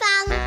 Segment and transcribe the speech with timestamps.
[0.00, 0.37] ส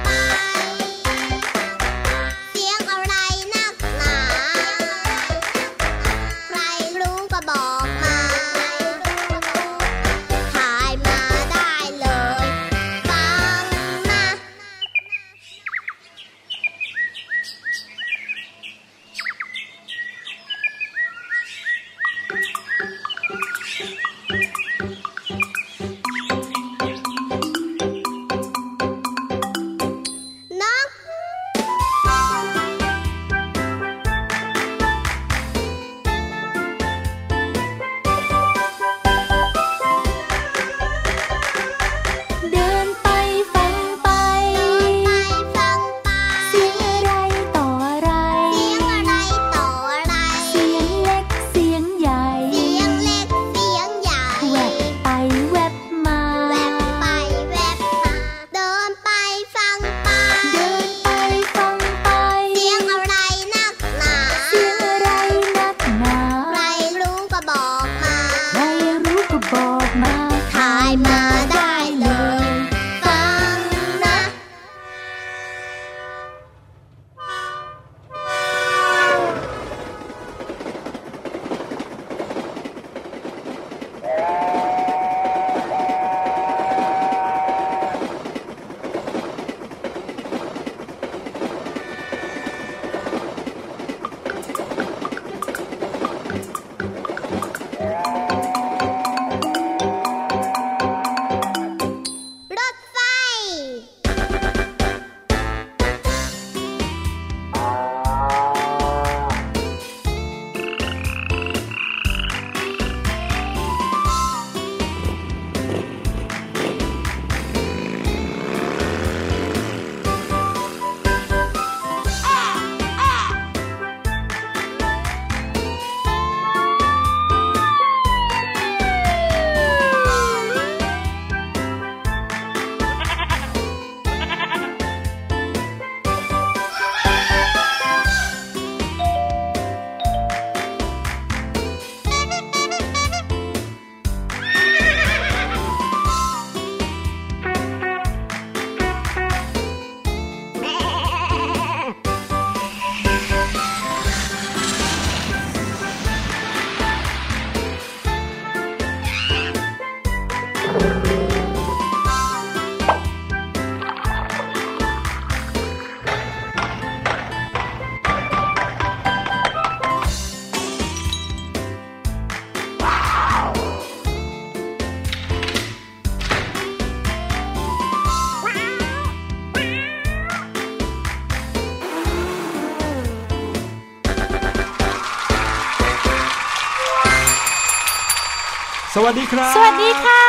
[189.03, 190.21] วัสดีครับ สวัสดีค่ะ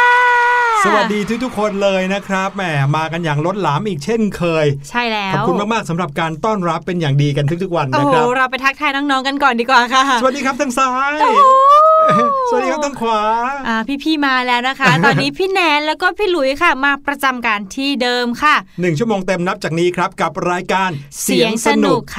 [0.84, 2.62] สวัสดีทุกๆคนเลยนะครับแหม
[2.96, 11.18] มากันอย่างล้นหลามอีกเช่นเคย ใช่แล้ว ขอบคุณมากๆสำหรับการต้อนรับเป็นอย่างดีกันทุกๆวันโอ้นะโหครับเราไปทักทายน้องๆกันก่อนดีกว่าค่ะ สวัสดีครับทางซ้าย
[12.50, 13.20] สวัสดีครับทางขวา
[13.68, 20.90] อ่าพี่ๆมาแล้วนะคะ ตอนนี้พี่แนนแล้วก็พี่หลุยค่ะ มาประจำการที่เดิมค่ะหนึ่งชั่วโมงเต็มนับจากนี้ครับ กับรายการ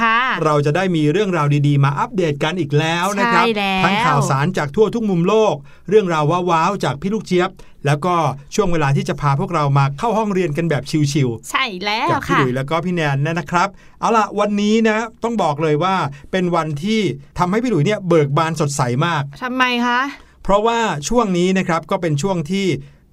[0.06, 5.54] ่ะ เราจะได้มีเรื่องราวดีๆ มาอัปเดตกันอีกแล้วนะครับใช่แล้วทั้งข่าวสารจากทั่วทุกมุมโลก
[5.88, 7.50] เรื่องราวว้าวๆจากพี่ลูกเจี๊ยบ
[7.86, 8.14] แล้วก็
[8.54, 10.82] ช่วงเวลาที่จะพาพวกเรามาเข้าห้องเรียนกันแบบ
[11.12, 13.68] ชิวๆ ใช่แล้วกับพี่ค่ะหลุยแล้วก็พี่แนนนะครับ
[14.00, 15.94] เอาล่ะวันนี้นะต้องบอกเลยว่า
[16.32, 17.00] เป็นวันที่
[17.38, 20.00] ทำให้พี่หลุยเนี่ยเบิกบานสดใสมากทำไมคะ
[20.44, 22.66] เพราะว่าช่วงนี้นะครับก็เป็นช่วงที่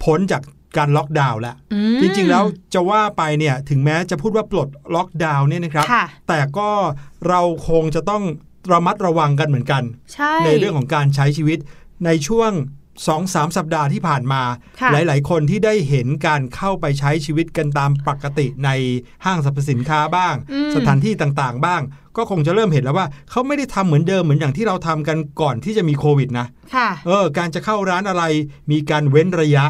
[0.03, 0.41] พ้นจาก
[0.77, 2.43] การล็อกดาวน์แล้วอืมจริง ๆ แล้ว
[2.73, 6.69] จะว่าไปเนี่ยถึงแม้จะพูดว่าปลดล็อกดาวน์เนี่ยนะครับค่ะแต่ก็
[7.27, 8.23] เราคงจะต้อง
[8.71, 9.83] ระมัดระวังกันเหมือนกัน
[10.13, 11.59] ใช่ในเรื่องของการใช้ชีวิต
[12.05, 12.51] ในช่วง
[12.99, 14.41] 2อสสัปดาห์ที่ผ่านมา
[14.81, 18.69] ค่ะหลาย ๆ คนที่ได้เห็นการเข้าไปใช้ชีวิตกันตามปกติใน
[19.25, 21.81] ห้างสรรพสินค้าบ้างอืมสถานที่ต่างๆ บ้าง
[22.17, 28.23] ก็คงจะเริ่มเห็นแล้วว่า เขาไม่ได้ทำเหมือนเดิมเหมือนอย่างที่เราทำกันก่อนที่จะมีโควิดนะค่ะเออ การจะเข้าร้านอะไร
[28.71, 29.65] มีการเว้นระยะ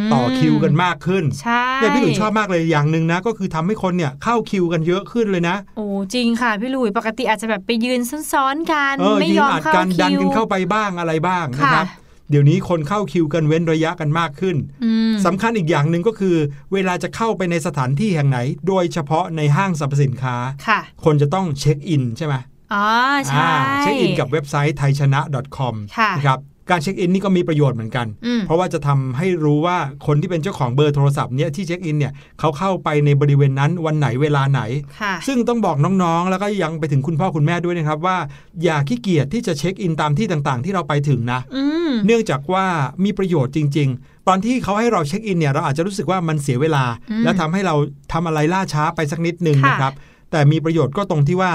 [0.00, 8.00] มต่อคิวกันมากขึ้นใช่เนี่ยพี่หลุยชอบมากเลยอย่างหนึ่งนะ ก็คือทำให้คนเนี่ยเข้าคิวกันเยอะขึ้นเลยนะ โอ้จริงค่ะพี่หลุยปกติอาจจะแบบไปยืน
[8.32, 11.99] ซ้อนๆกันเออไม่ยืนออมอัดเข้ากันคิวดันกันเข้าไปบ้างอะไรบ้างนะครับค่ะ
[12.30, 16.36] เดี๋ยวนี้คนเข้าคิวกันเว้นระยะกันมากขึ้นอืมสำคัญอีกอย่างหนึ่งก็คือ
[16.72, 18.38] เวลาจะเข้าไปในสถานที่แห่งไหน
[18.68, 20.36] โดยเฉพาะในห้างสรรพสินค้า
[20.66, 22.34] ค่ะคนจะต้อง check in ใช่ไหม
[22.74, 22.86] อ๋อ
[23.26, 23.50] ใช่อ่า
[23.80, 25.20] check in กับเว็บไซต์ไทยชนะ
[25.56, 26.38] .com ค่ะนะครับ
[26.70, 29.76] การ check in นี่ก็มีประโยชน์เหมือนกันอืมเพราะว่าจะทำให้รู้ว่า
[30.06, 34.60] คนที่เป็นเจ้าของเบอร์โทรศัพท์เนี่ยที่ check in เนี่ยเขาเข้าไปในบริเวณนั้นวันไหนเวลาไหน
[35.00, 38.16] ค่ะซึ่งต้องบอกน้องๆ แล้วก็ยังไปถึงคุณพ่อคุณแม่ด้วยนะครับว่า
[38.64, 42.64] อย่าขี้เกียจที่จะเช็คอินตามที่ต่างๆ ที่เราไปถึงนะอืมเนื่องจากว่า
[43.04, 47.74] มีประโยชน์จริง ๆ ตอนที่เขาให้เราเช็คอินเนี่ยเราอาจจะรู้สึกว่ามันเสียเวลาอืมและทำให้เรา
[48.12, 49.94] ทำอะไรล่าช้าไปสักนิดนึงค่ะนะครับ
[50.30, 51.52] แต่มีประโยชน์ก็ตรงที่ว่า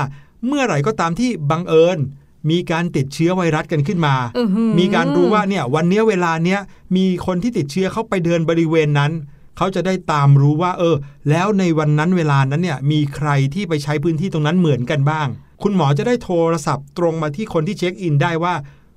[0.47, 1.99] เมื่อไหร่ก็ตามที่บังเอิญ
[2.49, 6.59] มีการติดเชื้อไวรัสกันขึ้นมาอื้อหือมีการรู้ว่าเนี่ยวันเนี้ยเวลาเนี้ย
[6.95, 9.11] มีคนที่ติดเชื้อเข้าไปเดินบริเวณนั้น
[9.57, 10.95] เขาจะได้ตามรู้ว่า เออ
[11.29, 15.27] แล้วในวันนั้นเวลานั้นเนี่ยมีใครที่ไปใช้พื้นที่ตรงนั้นเหมือนกันบ้าง
[15.63, 18.55] คุณหมอจะได้โทรศัพท์ตรงมาที่คนที่เช็คอินได้ว่า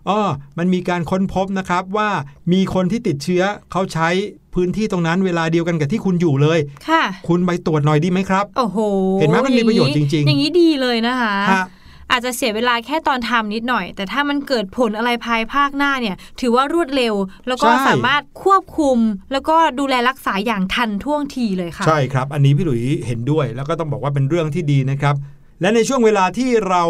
[0.09, 0.21] อ๋อ
[0.59, 2.11] มันมีการค้นพบนะครับว่า
[2.53, 3.43] มีคนที่ติดเชื้อ
[3.73, 4.09] เขาใช้
[4.55, 6.59] พื้นที่ตรงนั้นเวลาเดียวกันกับที่คุณอยู่เลย
[6.89, 8.79] ค่ะ คุณไปตรวจหน่อยดีไหมครับ โอ้โห
[9.21, 11.65] เห็นไหมมันมีประโยชน์จริง ๆ อย่างนี้ดีเลยนะคะฮะ
[12.11, 17.15] อาจจะเสียเวลาแค่ตอนทำนิดหน่อย แต่ถ้ามันเกิดผลอะไรภายภาคหน้าเนี่ย ถือว่ารวดเร็ว
[17.49, 18.99] แล้วก็ใช่สามารถควบคุม
[19.33, 25.15] แล้วก็ดูแลรักษาอย่างทันท่วงทีเลยค่ะ ใช่ครับ อันนี้พี่หลุยเห็นด้วย แล้วก็ต้องบอกว่าเป็นเรื่องที่ดีนะครับ
[25.61, 26.83] และในช่วงเวลาที่เรา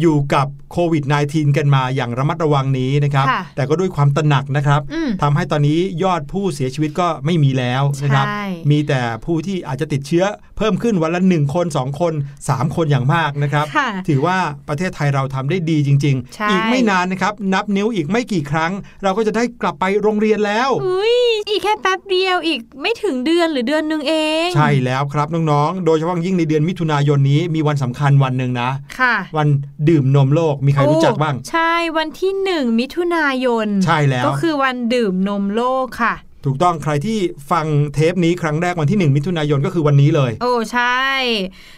[0.00, 10.24] อยู่กับโควิด -19 กันมาอย่างระมัดระวังนี้นะครับค่ะแต่ก็ด้วยความตระหนักนะครับอืมทำให้ตอนนี้ยอดผู้เสียชีวิตก็ไม่มีแล้วนะครับใช่มีแต่ผู้ที่อาจจะติดเชื้อ
[10.56, 12.14] เพิ่มขึ้นวันละ 1 คน 2 คน
[12.44, 14.38] 3 คนอย่างมากนะครับค่ะถือว่า
[14.68, 18.72] ประเทศไทยเราทำได้ดีจริงใช่ๆอีกไม่นานนะครับนับนิ้วอีกไม่กี่ครั้ง
[19.02, 21.16] เราก็จะได้กลับไปโรงเรียนแล้วอุ้ย
[21.48, 24.14] อีกแค่แป๊บเดียวอีกไม่ถึงเดือนหรือเดือนหนึงเอ
[24.46, 29.48] ง ใช่แล้วครับน้องๆ โดยเฉพาะยิ่งในเดือนมิถุนายนนี้มีวันสำคัญวันหนึ่งนะค่ะ วัน
[29.88, 36.14] ดื่มนมโลกมีใครรู้จักบ้างโอ้ใช่วันที่หนึ่งมิถุนายน ใช่แล้ว ก็คือวันดื่มนมโลกค่ะ
[36.46, 37.18] ถูกต้องใครที่
[37.50, 41.02] ฟังเทปนี้ครั้งแรกวันที่ 1 มิถุนายนก็คือวันนี้เลย โอ้ใช่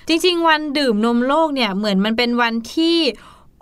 [0.08, 2.98] จริง ๆ วันดื่มนมโลกเนี่ยเหมือนมันเป็นวันที่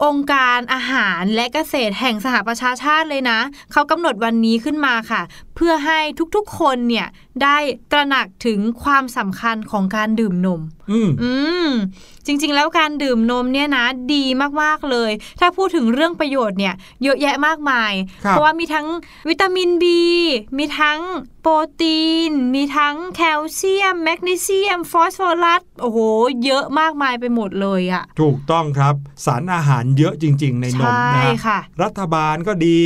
[0.05, 3.41] องค์การอาหารและเกษตรแห่งสหประชาชาติเลยนะ
[3.73, 5.23] เขากำหนดวันนี้ขึ้นมาค่ะ
[5.55, 6.00] เพื่อให้
[6.37, 7.07] ทุกๆคนเนี่ย
[7.43, 7.57] ได้
[7.93, 10.61] ตระหนักถึงความสำคัญของการดื่มนม
[10.91, 11.33] อืมอื
[11.67, 11.69] ม
[12.26, 14.25] จริง ๆ แล้วการดื่มนมเนี่ยนะดี
[14.62, 15.11] มากๆเลย
[15.41, 17.93] ถ้าพูดถึงเรื่องประโยชน์เนี่ยเยอะแยะมากมาย
[18.25, 18.87] ครับเพราะว่ามีทั้ง
[19.29, 19.85] วิตามิน B
[20.59, 21.00] มีทั้ง
[21.43, 25.99] โปรตีน มีทั้งแคลเซียม แมกนีเซียม ฟอสฟอรัส โอ้โห
[26.45, 32.79] เยอะมากมายไปหมดเลยอะถูกต้องครับ สารอาหารเยอะจริง ๆ ในนมใช่นะฮะค่ะรัฐบาลก็ดี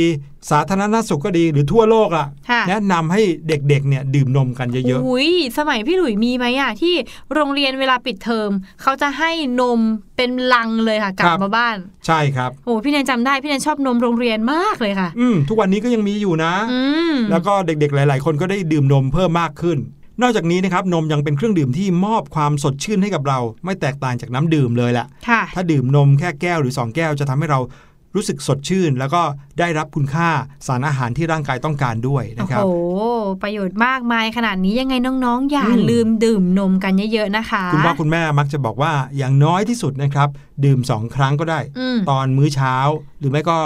[0.51, 6.95] สาธารณสุขก็ดีหรือทั่วโลกอะค่ะแนะนำให้เด็กๆเนี่ยดื่มนมกันเยอะอุ้ยสมัยพี่หลุยมีไหมอะที่
[7.33, 8.51] โรงเรียนเวลาปิดเทอม
[8.81, 9.79] เขาจะให้นม
[10.17, 16.81] เป็นลังเลยค่ะกลับมาบ้านๆใช่ครับโอ้พี่แนนจำได้พี่แนนชอบนมโรงเรียนมากเลยค่ะ อืมทุกวันนี้ก็ยังมีอยู่นะอื
[17.13, 19.79] มแล้วก็เด็กๆหลาย ๆ คนก็ได้ดื่มนมเพิ่มมากขึ้น
[20.21, 27.59] นอกจากนี้นะครับนมยังเป็นเครื่องดื่มที่มอบความสดชื่นให้กับเรา ไม่แตกต่างจากน้ำดื่มเลยแหละค่ะถ้าดื่มนมแค่แก้วหรือ 2 แก้วจะทำให้เรา
[28.15, 29.21] รู้สึกสดชื่น แล้วก็
[29.59, 30.29] ได้รับคุณค่า
[30.67, 32.75] สารอาหารที่ร่างกายต้องการด้วยนะครับ โอ้โห
[33.43, 40.29] ประโยชน์มากมายขนาดนี้ยังไงน้องๆ อย่าลืมดื่มนมกันเยอะๆนะคะ คุณพ่อคุณแม่มักจะบอกว่าอย่างน้อยที่สุดนะครับ
[40.65, 41.59] ดื่มสองครั้งก็ได้
[42.09, 42.75] ตอนมื้อเช้า
[43.19, 43.59] หรือไม่ก็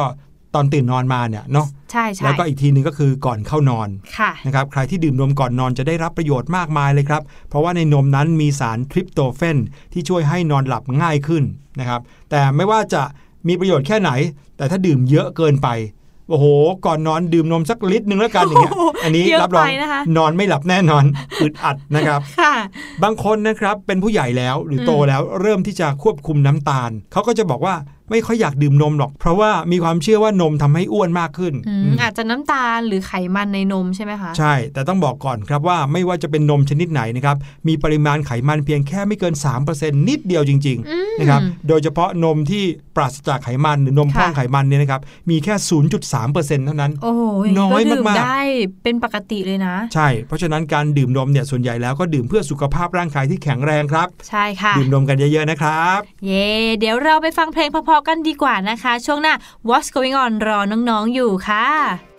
[0.55, 9.57] ตอนตื่นนอนมาเนี่ยเนาะใช่ใชแล้วก็อีกทีหนึ่งก็คือก่อนเข้านอนะนะครับใครที่ดื่มนมก่อนนอนจะได้รับประโยชน์มากมายเลยครับ เพราะว่าในนมนั้นมีสารทริปโตเฟน
[9.93, 11.43] ที่ช่วยให้นอนหลับง่ายขึ้น
[11.79, 13.03] นะครับแต่ไม่ว่าจะ
[13.47, 14.11] มีประโยชน์แค่ไหน
[14.57, 15.69] แต่ถ้าดื่มเยอะเกินไป
[16.29, 16.45] โอ้โห
[16.85, 19.67] ก่อนนอนดื่มนมสักลิตรหนึ่งแล้วกันอย่างเงี้ย อันนี้รับรอง
[20.17, 21.05] นอนไม่หลับแน่นอน
[21.41, 22.19] อึดอัดนะครับ
[23.03, 27.75] บางคนนะครับเป็นผู้ใหญ่แล้วหรือโตแล้วเริ่มที่จะควบคุมน้ำตาลเขาก็จะบอกว่า
[28.11, 37.37] ไม่ค่อยอยากดื่มนมหรอก เพราะว่ามีความเชื่อว่านมทำให้อ้วนมากขึ้นออาจจะน้ำตาลหรือไขมันในนมใช่ไหมคะใช่ แต่ต้องบอกก่อนครับว่าไม่ว่าจะเป็นนมชนิดไหนนะครับ
[37.67, 39.33] มีปริมาณไขมันเพียงแค่ไม่เกิน
[39.71, 42.63] 3%นิดเดียวจริงๆนะครับโดยเฉพาะนมที่
[42.95, 45.53] ปราศจากไขมันหรือนมพร่องไขมันเนี่ยนะครับมีแค่
[46.05, 47.13] 0.3%เท่านั้นโอ้
[47.59, 48.41] น้อยมากๆได้
[48.83, 56.47] เป็นปกติเลยนะ ใช่ เพราะฉะนั้นการดื่มนมเนี่ยส่วนใหญ่แล้วก็ดื่มเพื่อสุขภาพร่างกายที่แข็งแรงครับ ใช่ค่ะ ดื่มนมกันเยอะๆนะครับ เย่
[56.79, 59.33] เดี๋ยวเราไปฟังเพลงพอกันดีกว่านะคะ ช่วงหน้า
[59.67, 62.10] What's Going On รอน้องๆอยู่ค่ะ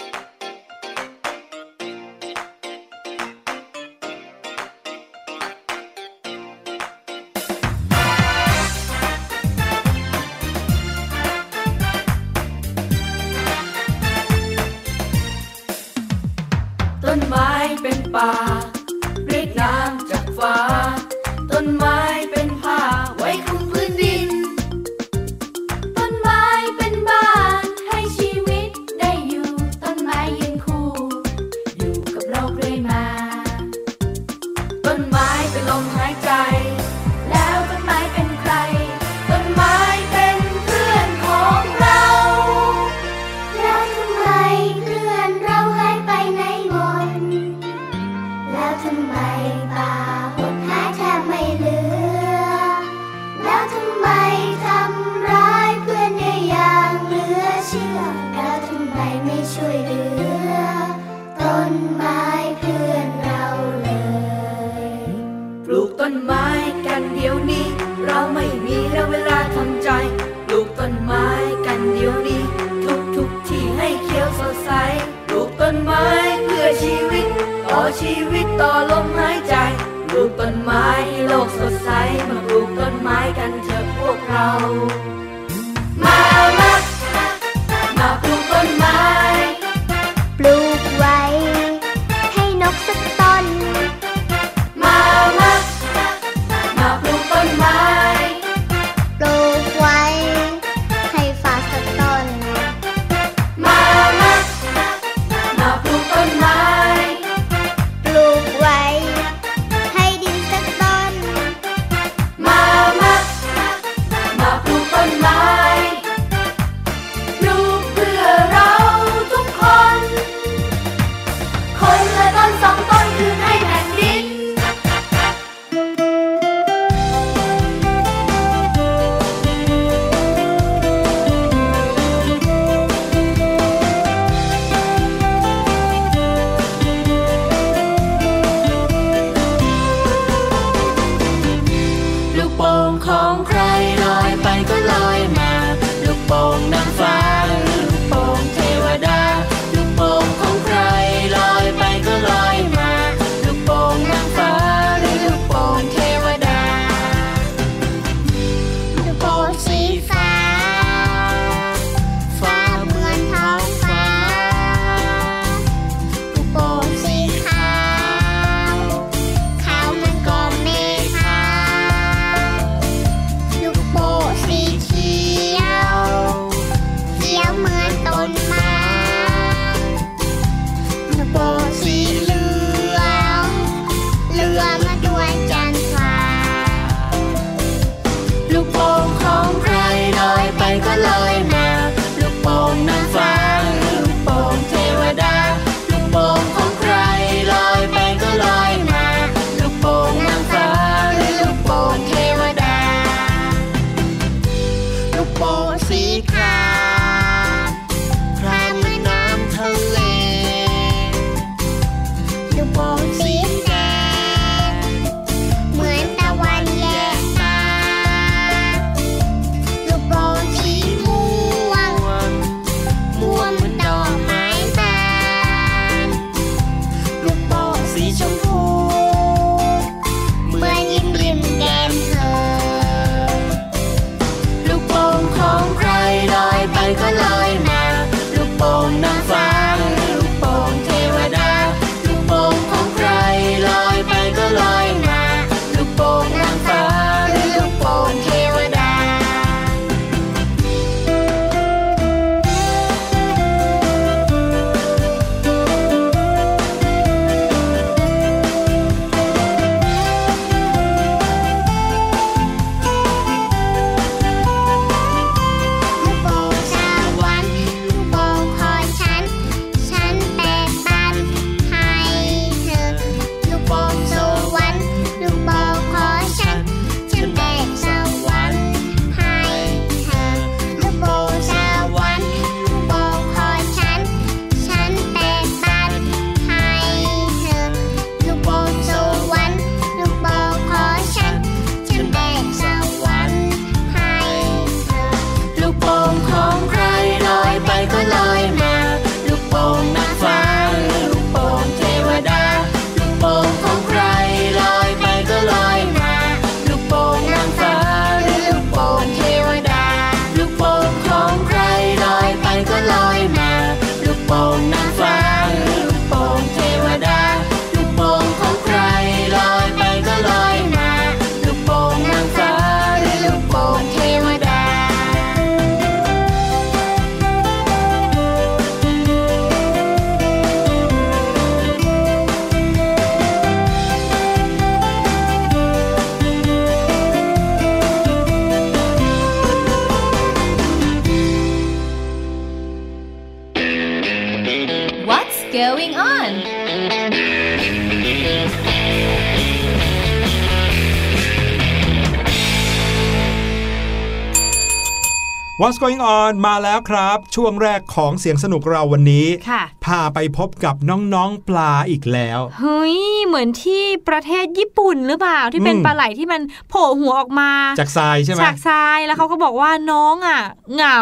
[355.63, 366.41] What's going on มาแล้วครับ ช่วงแรกของเสียงสนุกเราวันนี้ค่ะพาไปพบกับน้องๆปลาอีกแล้วเฮ้ยเหมือนที่ประเทศญี่ปุ่นหรือเปล่าที่เป็นอืมปลาไหลที่มัน
[366.71, 370.41] โผล่หัวออกมา จากทรายใช่ไหมจากทรายแล้วเขาก็บอกว่าน้องอะ
[370.75, 371.01] เหงา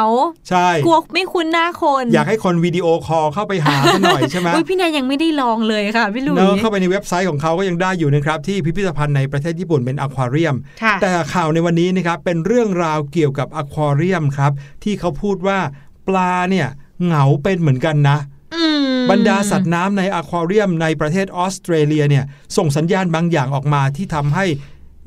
[0.49, 14.50] ใช่กลัวไม่คุ้นหน้าคน อยากให้คนวิดีโอคอลเข้าไปหาซะหน่อยใช่ไหมอุ๊ยพี่แนนยังไม่ได้ลองเลยค่ะพี่ลุยเนอะเข้าไปในเว็บไซต์ของเขาก็ยังได้อยู่นะครับที่พิพิธภัณฑ์ในประเทศญี่ปุ่นเป็นอควาเรียมค่ะแต่ข่าวในวันนี้นะครับเป็นเรื่องราวเกี่ยวกับอควาเรียมครับ
[14.83, 15.59] ที่เขาพูดว่า
[16.09, 16.69] ปลาเนี่ย
[17.05, 18.19] เหงาเป็นเหมือนกันนะ
[18.55, 22.25] อืมบรรดาสัตว์น้ำในอควาเรียมในประเทศออสเตรเลียเนี่ย
[22.57, 24.47] ส่งสัญญาณบางอย่างออกมาที่ทำให้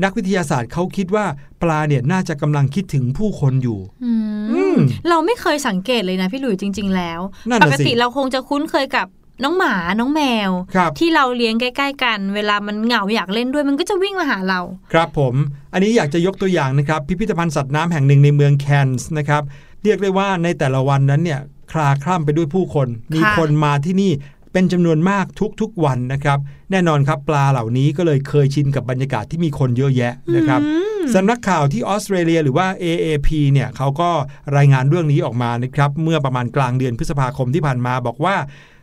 [0.04, 1.26] นักวิทยาศาสตร์เขาคิดว่า
[1.62, 4.14] ปลาเนี่ยน่าจะกำลังคิดถึงผู้คนอยู่อื
[4.52, 4.78] อืมม
[5.10, 9.08] เราไม่เคยสังเกตเลยนะพี่หลุยจริง ๆ แล้วนั่นปน่ะกสิติเราคงจะคุ้นเคยกับ
[9.44, 14.60] น้องหมาน้องแมวครับที่เราเลี้ยงใกล้ ๆ กัน เวลามันเหงาอยากเล่นด้วยมันก็จะวิ่งมาหาเรา
[14.94, 15.36] ครับผม
[15.74, 19.44] อันนี้อยากจะยกตัวอย่างนะครับ พิพิธภัณฑ์สัตว์น้ำแห่งหนึ่งในเมืองแคนส์นะครับ
[19.84, 21.40] เรียกได้ว่าในแต่ละวันนั้นเนี่ย
[21.72, 24.12] คลาคล่ำไปด้วยผู้คน มีค่ะคนมาที่นี่
[24.54, 25.26] เป็นจำนวนมาก
[25.62, 26.40] ทุกๆวันนะครับ
[26.72, 30.70] แน่นอนครับปลาเหล่านี้ก็เลยเคยชินกับบรรยากาศที่มีคนเยอะแยะนะครับอื
[31.00, 34.10] มสำนักข่าวที่ออสเตรเลียหรือว่า AAP เนี่ยเขาก็
[34.58, 38.36] รายงานเรื่องนี้ออกมานะครับ เมื่อประมาณกลางเดือนพฤษภาคมที่ผ่านมาบอกว่า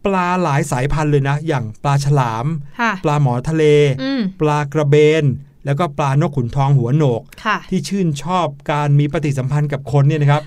[0.04, 2.46] ปลาหลายสายพันธุ์เลยนะ อย่างปลาฉลาม
[2.80, 3.64] ค่ะปลาหมอทะเล
[4.02, 5.24] อืมปลากระเบน
[5.64, 10.42] แล้วก็ปลานกขุนทองหัวโหนกค่ะที่ชื่นชอบการมีปฏิสัมพันธ์กับคนเนี่ยนะครับ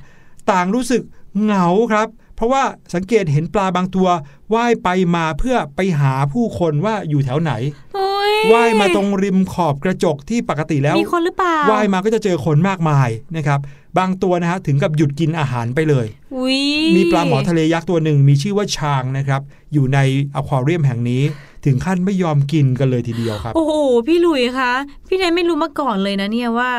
[0.51, 1.01] ต่างรู้สึก
[1.43, 2.63] เหงาครับ เพราะว่า
[2.93, 4.07] สังเกตเห็นปลาบางตัว
[4.53, 7.51] ว่ายไปมาเพื่อไปหาผู้คนว่าอยู่แถวไหน
[7.95, 13.60] โอ้ย ว่ายมาตรงริมขอบกระจกที่ปกติแล้วมีคนหรือเปล่าว่ายมาก็จะเจอคนมากมายนะครับ
[13.97, 16.62] บางตัวนะฮะถึงกับหยุดกินอาหารไปเลยอุ้ย
[16.95, 19.41] มีปลาหมอทะเลยักษ์ตัวหนึ่งมีชื่อว่าชางนะครับ
[19.73, 19.99] อยู่ใน
[20.36, 21.23] อควาเรียมแห่งนี้
[21.65, 23.73] ถึงขั้นไม่ยอมกินกันเลยทีเดียวครับ โอ้โห
[24.08, 24.71] พี่หลุยคะ
[25.08, 26.71] พี่แนนไม่รู้มาก่อนเลยนะเนี่ยว่า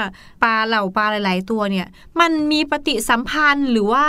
[0.43, 1.87] ปลาเหล่าปลาหลาย ๆ ตัวเนี่ย
[2.21, 4.07] มันมีปฏิสัมพันธ์หรือว่า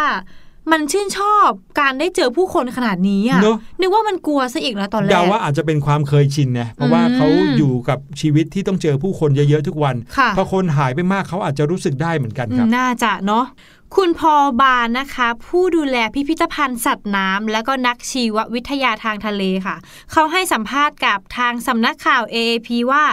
[0.72, 1.50] มันชื่นชอบ
[1.80, 13.46] การได้เจอผู้คนขนาดนี้อะเนอะนึกว่ามันกลัวซะอีกนะตอนแรกเดาว่าอาจจะเป็นความเคยชินนะเพราะว่าอืมเขาอยู่กับชีวิตที่ต้องเจอผู้คนเยอะๆทุกวันค่ะพอคนหายไปมากเขาอาจจะรู้สึกได้เหมือนกันอืคมรับ น่าจะเนาะ
[13.96, 19.76] คุณพอลบานนะคะ ผู้ดูแลพิพิธภัณฑ์สัตว์น้ำและก็นักชีววิทยาทางทะเลค่ะ
[20.12, 23.04] เขาให้สัมภาษณ์กับทางสำนักข่าว AAP ว่า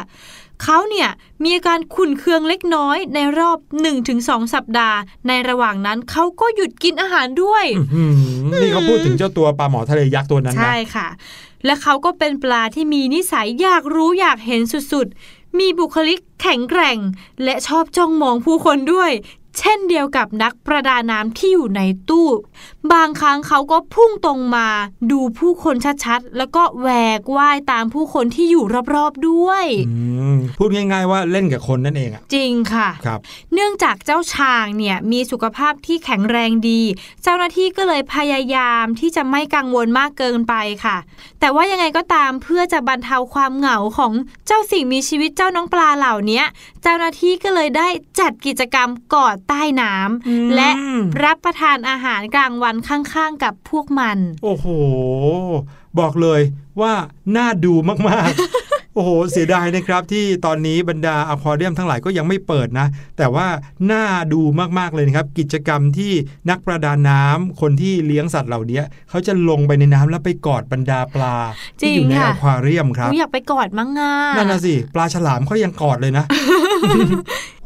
[0.62, 1.08] เขาเนี่ย
[1.42, 3.58] มีอาการขุ่นเคืองเล็กน้อยในรอบ
[4.06, 4.98] 1-2 สัปดาห์
[5.28, 8.04] ในระหว่างนั้นเขาก็หยุดกินอาหารด้วยอื้อหื
[8.56, 11.08] อนี่เขาพูดถึงเจ้าตัวปลาหมอทะเลยักษ์ตัวนั้นนะใช่ค่ะ
[11.64, 14.60] และเขาก็เป็นปลาที่มีนิสัยอยากรู้อยากเห็น
[14.92, 16.98] สุดๆ มีบุคลิกแข็งแกร่ง
[17.44, 19.12] และชอบจ้องมองผู้คนด้วย
[19.58, 22.28] เช่นเดียวกับนักประดาน้ำที่อยู่ในตู้
[22.92, 24.68] บางครั้งเขาก็พุ่งตรงมา
[25.10, 28.64] ดูผู้คนชัดๆ แล้วก็แหวกว่ายตามผู้คนที่อยู่
[28.94, 29.96] รอบๆด้วยอื
[30.34, 33.20] มพูดง่ายๆว่าเล่นกับคนนั่นเองอะจริงค่ะครับ
[33.54, 36.82] เนื่องจากเจ้าช้างเนี่ยมีสุขภาพที่แข็งแรงดี
[37.22, 40.96] เจ้าหน้าที่ก็เลยพยายามที่จะไม่กังวลมากเกินไปค่ะ
[41.40, 44.12] แต่ว่ายังไงก็ตามเพื่อจะบรรเทาความเหงาของ
[44.46, 46.42] เจ้าสิ่งมีชีวิตเจ้าน้องปลาเหล่านี้
[46.82, 47.88] เจ้าหน้าที่ก็เลยได้
[48.20, 50.70] จัดกิจกรรมกอดใต้น้ำและ
[51.24, 54.66] รับประทานอาหารกลางวันข้างๆกับพวกมัน โอ้โห
[55.98, 56.40] บอกเลย
[56.80, 56.92] ว่า
[57.36, 57.74] น่าดู
[58.08, 62.86] มากๆ โอ้โห เสียดายนะครับที่ตอนนี้บรรดาอควาเรียมทั้งหลายก็ยังไม่เปิดนะ
[63.18, 63.46] แต่ว่า
[63.92, 64.40] น่าดู
[64.78, 66.12] มากๆเลยนะครับ กิจกรรมที่
[66.50, 68.80] นักประดาน้ำคนที่เลี้ยงสัตว์เหล่านี้
[69.10, 71.36] เขาจะลงไปในน้ำแล้วไปกอดบรรดาปลา
[71.82, 76.24] จริที่งอยู่ในค่ะอควาเรียมครับหนูอยากไปกอดมั้งง่านั่นนะสิปลาฉลามเขายังกอดเลยนะ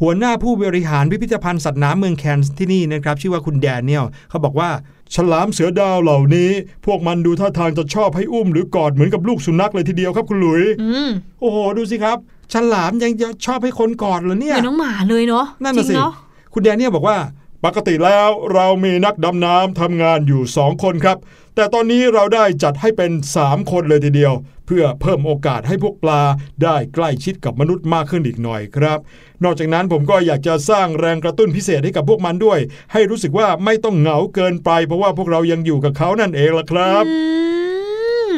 [0.01, 4.71] หัวหน้าผู้บริหารพิพิธภัณฑ์สัตว์น้ำเมืองแคนส์ที่นี่นะครับ ชื่อว่าคุณแดเนียลเขาบอกว่า
[5.15, 6.51] ฉลามเสือดาวเหล่านี้
[6.87, 12.19] พวกมันดูท่าทางจะชอบให้อุ้มหรือกอดเหมือนกับลูกสุนัขเลยทีเดียวครับคุณหลุยอืมโอ้โหดูสิครับ
[12.53, 16.13] ฉลามยังจะชอบให้คนกอดเหรอเนี่เหยมือนน้องหมาเลยเนาะนั่นจริน่ะงสิเนาะ
[16.53, 17.17] คุณแดเนียลบอกว่า
[17.65, 21.17] ปกติแล้วเรามีนักดำน้ำทำงานอยู่2คนครับ
[21.59, 24.35] แต่ตอนนี้เราได้จัดให้เป็น 3 คนเลยทีเดียว
[24.67, 26.23] เพื่อเพิ่มโอกาสให้พวกปลา
[26.63, 28.99] ได้ใกล้ชิดกับมนุษย์มากขึ้นอีกหน่อยครับ
[29.45, 32.59] นอกจากนั้นผมก็อยากจะสร้างแรงกระตุ้นพิเศษให้กับพวกมันด้วย
[32.93, 37.05] ให้รู้สึกว่าไม่ต้องเหงาเกินไป เพราะว่าพวกเรายังอยู่กับเขานั่นเองล่ะครับ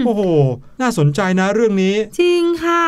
[0.06, 0.22] โอ้โห
[0.80, 2.84] น่าสนใจนะเรื่องนี้ จริงค่ะ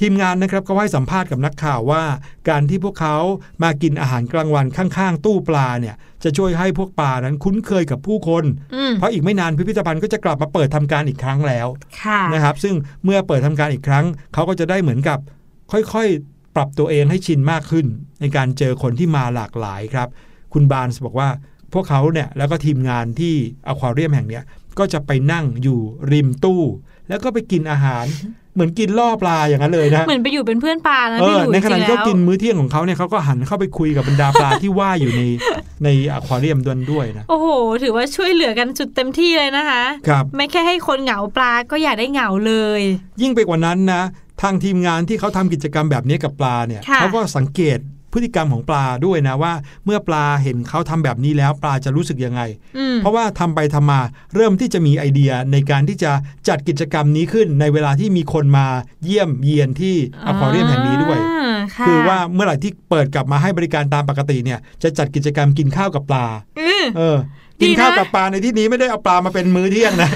[0.00, 2.02] ทีมงานนะครับก็ให้สัมภาษณ์กับนักข่าวว่า
[2.48, 3.16] การที่พวกเขา
[3.62, 5.94] มากินอาหารกลางวันข้างๆ ตู้ปลาเนี่ย
[6.24, 8.44] จะช่วยให้พวกปลานั้นคุ้นเคยกับผู้คน
[8.74, 11.66] อืมเพราะอีกไม่นานพิพิธภัณฑ์ก็จะกลับมาเปิดทำการอีกครั้งแล้ว
[12.02, 15.18] ค่ะนะครับ ซึ่งเมื่อเปิดทำการอีกครั้ง เขาก็จะได้เหมือนกับ
[15.72, 17.86] ค่อยๆ ปรับตัวเองให้ชินมากขึ้น
[18.20, 20.08] ในการเจอคนที่มาหลากหลายครับ
[20.52, 21.28] คุณบาร์นส์บอกว่า
[21.74, 23.34] พวกเขาเนี่ยแล้วก็ทีมงานที่
[23.66, 24.44] อควาเรียมแห่งเนี้ย
[24.78, 25.78] ก็จะไปนั่งอยู่
[26.12, 26.62] ริมตู้
[27.08, 28.06] แล้วก็ไปกินอาหาร
[28.54, 35.22] เหมือนกินล่อปลาอย่างนั้นเลยนะ เหมือนไปอยู่เป็นเพื่อนปลานะเอพี่อหลุยในขณะจริงที่เขาแล้วกินมื้อเที่ยงของเขาเนี่ยเขาก็หันเข้าไปคุยกับบรรดาปลาที่ว่ายอยู่ใน
[35.84, 37.48] ในอควาเรียมด้วยด้วยนะ โอ้โห
[37.82, 42.80] ถือว่าช่วยเหลือกันสุดเต็มที่เลยนะคะครับไม่แค่ให้คนเหงาปลาก็อยากได้เหงาเลย
[43.22, 44.02] ยิ่งไปกว่านั้นนะ
[44.42, 47.78] ทางทีมงานที่เขาทำกิจกรรมแบบนี้กับปลาเนี่ยค่ะเขาก็สังเกต
[48.12, 49.52] พฤติกรรมของปลาด้วยนะว่า
[49.84, 52.40] เมื่อปลาเห็นเขาทำแบบนี้แล้วปลาจะรู้สึกยังไง
[52.78, 54.00] อืมเพราะว่าทำไปทำมา
[54.34, 56.12] เริ่มที่จะมีไอเดียในการที่จะ
[56.48, 58.66] จัดกิจกรรมนี้ขึ้นในเวลาที่มีคนมา
[59.04, 59.94] เยี่ยมเยียนที่
[60.26, 66.26] อควาเรียมแห่งนี้ด้วยอ่าะคือว่าเมื่อไหร่ที่เปิดกลับมาให้บริการตามปกติเนี่ยจะจัดกิจกรรมกินข้าวกับปลา
[66.60, 70.10] อืมเออดี กินนะข้าวกับปลาในที่นี้ไม่ได้เอาปลามาเป็นมื้อเที่ยงนะ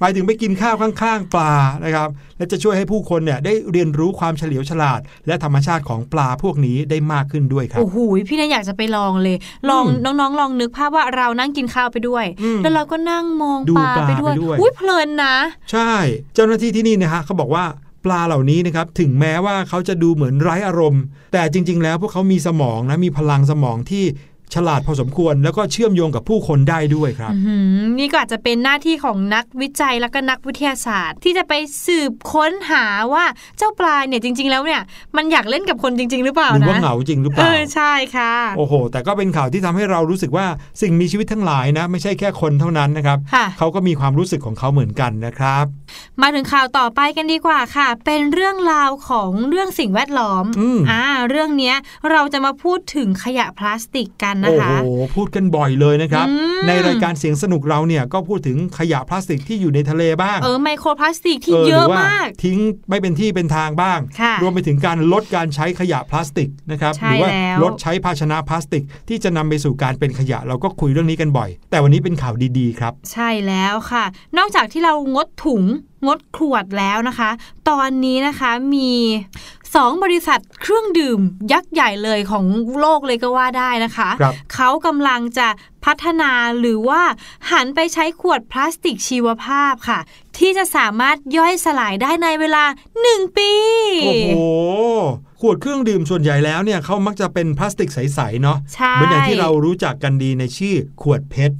[0.00, 1.52] หมายถึงไปกินข้าวข้างๆ ปลา
[1.84, 7.96] นะครับ และจะช่วยให้ผู้คนเนี่ยได้เรียนรู้ความเฉลียวฉลาด และธรรมชาติของปลาพวกนี้ได้มากขึ้นด้วยครับโอ้โห
[8.28, 9.36] พี่นายอยากจะไปลองเลย
[9.68, 15.34] ลองอืมน้องๆ ลองนึกภาพว่าเรานั่งกินข้าวไปด้วยอืมแล้วเราก็นั่งมองดูปลาปลาไปด้วยไปด้วยอุ้ยเพลินนะ
[15.72, 15.92] ใช่
[16.34, 17.64] เจ้าหน้าที่ที่นี่นะฮะเขาบอกว่า
[18.04, 24.04] ปลาเหล่านี้นะครับถึงแม้ว่าเขาจะดูเหมือนไร้อารมณ์ แต่จริง ๆ แล้วพวกเขามีสมองนะมีพลังสมองที่
[24.54, 31.52] ฉลาดพอสมควร แล้วก็เชื่อมโยงกับผู้คนได้ด้วยครับอื้อหือนี่ก็อาจจะเป็นหน้าที่ของนักวิจัยและก็นักวิทยาศาสตร์ ที่จะไป
[31.86, 33.24] สืบค้นหาว่า
[33.58, 34.82] เจ้าปลาเนี่ยจริง ๆ แล้วเนี่ย
[35.16, 40.46] มันอยากเล่นกับคนจริง ๆ หรือเปล่าหรือนะว่าเหงาจริงหรือเปเอล่าอใช่ค่ะ โอ้โห แต่ก็เป็นข่าวที่ทำให้เรารู้สึกว่า
[40.82, 45.64] สิ่งมีชีวิตทั้งหลายนะ ไม่ใช่แค่คนเท่านั้นนะครับค่ะเขาก็มีความรู้สึกของเขาเหมือนกันนะครับ
[46.22, 51.76] มาถึงข่าวต่อไปกันดีกว่าค่ะ เป็นเรื่องราวของเรื่องสิ่งแวดล้อมอืมอ่าเรื่องเนี้ย
[52.10, 62.58] เราจะมาพูดถึงขยะพลาสติกกันนะโอ้คะโหพูดกันบ่อยเลยนะครับอืมในรายการเสียงสนุกเราเนี่ยก็พูดถึงขยะพลาสติกที่อยู่ในทะเลบ้างเออไมโครพลาสติกที่หเยรือะว่มาก ทิ้ง
[62.90, 74.04] ไม่เป็นที่เป็นทางบ้างค่ะรวมไปถึงการลดการใช้ขยะพลาสติกนะครับใช่หว่าแล้วลดใช้ภาชนะพลาสติก ที่จะนำไปสู่การเป็นขยะเราก็คุยเรื่องนี้กันบ่อย แต่วันนี้เป็นข่าวดีๆครับ ใช่แล้วค่ะ
[74.38, 75.62] นอกจากที่เรางดถุง
[76.06, 77.30] งดขวดแล้วนะคะ
[77.68, 78.92] ตอนนี้นะคะมี
[79.74, 81.20] สองบริษัทเครื่องดื่ม
[81.52, 82.44] ยักษ์ใหญ่เลยของ
[82.80, 85.48] โลกเลยก็ว่าได้นะคะครับเขากำลังจะ
[85.84, 87.02] พัฒนาหรือว่า
[87.52, 89.98] หันไปใช้ขวดพลาสติกชีวภาพค่ะ
[90.38, 92.64] ที่จะสามารถย่อยสลายได้ในเวลา
[93.00, 93.52] 1 ปี
[94.04, 94.40] โอ้โห
[95.40, 101.56] ขวดเครื่องดื่มส่วนใหญ่แล้วเนี่ยเขามักจะเป็นพลาสติกใส ๆ เนาะใช่เหมือนอย่างที่เรารู้จักกันดีในชื่อขวดเพชร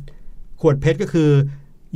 [0.60, 1.30] ขวดเพชรก็คือ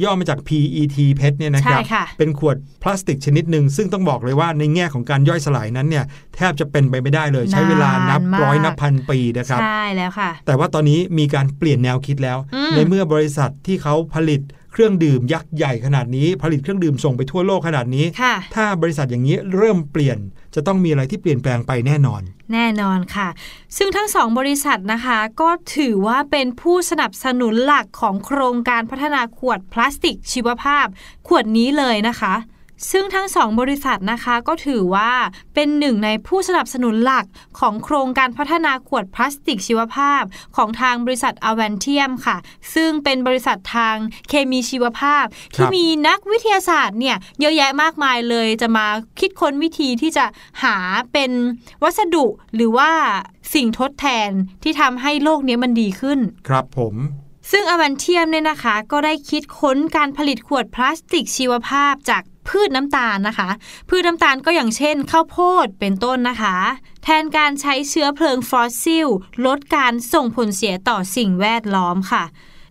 [0.02, 6.04] ย่อมาจาก PET เพชรเนี่ยนะครับใช่ค่ะเป็นขวดพลาสติกชนิดหนึ่ง ซึ่งต้องบอกเลยว่าในแง่ของการย่อยสลายนั้นเนี่ย
[6.36, 20.18] แทบจะเป็นไปไม่ได้เลย ใช้เวลานับนานมากร้อยนับพันปีนะครับ ใช่แล้วค่ะ แต่ว่าตอนนี้มีการเปลี่ยนแนวคิดแล้วอืมในเมื่อบริษัทที่เขาผลิตเครื่องดื่มยักษ์ใหญ่ขนาดนี้ ผลิตเครื่องดื่มส่งไปทั่วโลกขนาดนี้ค่ะถ้าบริษัทอย่างนี้เริ่มเปลี่ยน
[20.56, 23.28] จะต้องมีอะไรที่เปลี่ยนแปลงไปแน่นอน แน่นอนค่ะ
[23.76, 30.86] ซึ่งทั้งสองบริษัทนะคะ ก็ถือว่าเป็นผู้สนับสนุนหลักของโครงการพัฒนาขวดพลาสติกชีวภาพ
[31.26, 32.34] ขวดนี้เลยนะคะ
[32.90, 35.12] ซึ่งทั้งสองบริษัทนะคะก็ถือว่า
[35.54, 37.26] เป็นหนึ่งในผู้สนับสนุนหลัก
[37.58, 40.22] ของโครงการพัฒนาขวดพลาสติกชีวภาพ
[40.56, 42.36] ของทางบริษัทอเวนเทียมค่ะ
[42.74, 43.96] ซึ่งเป็นบริษัททาง
[44.28, 48.86] เคมีชีวภาพครัที่บมีนักวิทยาศาสตร์เนี่ยเยอะแยะมากมายเลย จะมา
[49.20, 50.24] คิดค้นวิธีที่จะ
[50.62, 50.76] หา
[51.12, 51.30] เป็น
[51.82, 52.90] วัสดุหรือว่า
[53.54, 54.30] สิ่งทดแทน
[54.62, 56.94] ที่ทำให้โลกนี้มันดีขึ้น ครับผม
[57.50, 63.48] ซึ่งอวันเทียมเนี่ยนะคะ ก็ได้คิดค้นการผลิตขวดพลาสติกชีวภาพจาก พืชน้ำตาลนะคะ
[63.88, 66.56] พืชน้ำตาลก็อย่างเช่นข้าวโพดเป็นต้นนะคะ
[67.04, 69.08] แทนการใช้เชื้อเพลิงฟอสซิล
[69.46, 72.24] ลดการส่งผลเสียต่อสิ่งแวดล้อมค่ะ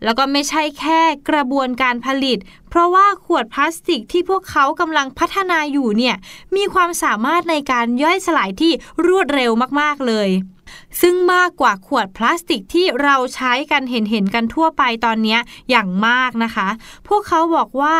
[0.03, 2.37] แล้วก็ไม่ใช่แค่กระบวนการผลิต
[2.69, 6.15] เพราะว่าขวดพลาสติกที่พวกเขากำลังพัฒนาอยู่เนี่ย
[6.55, 8.71] มีความสามารถในการย่อยสลายที่
[9.05, 10.29] รวดเร็วมากๆเลย
[11.01, 15.37] ซึ่งมากกว่าขวดพลาสติกที่เราใช้กันเห็นเห็นกันทั่วไปตอนนี้
[15.69, 16.67] อย่างมากนะคะ
[17.07, 17.97] พวกเขาบอกว่า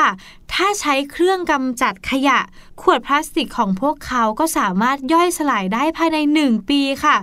[0.53, 2.39] ถ้าใช้เครื่องกำจัดขยะ
[2.81, 7.15] ขวดพลาสติกของพวกเขาก็สามารถย่อยสลายได้ภายใน 1 ปีค่ะ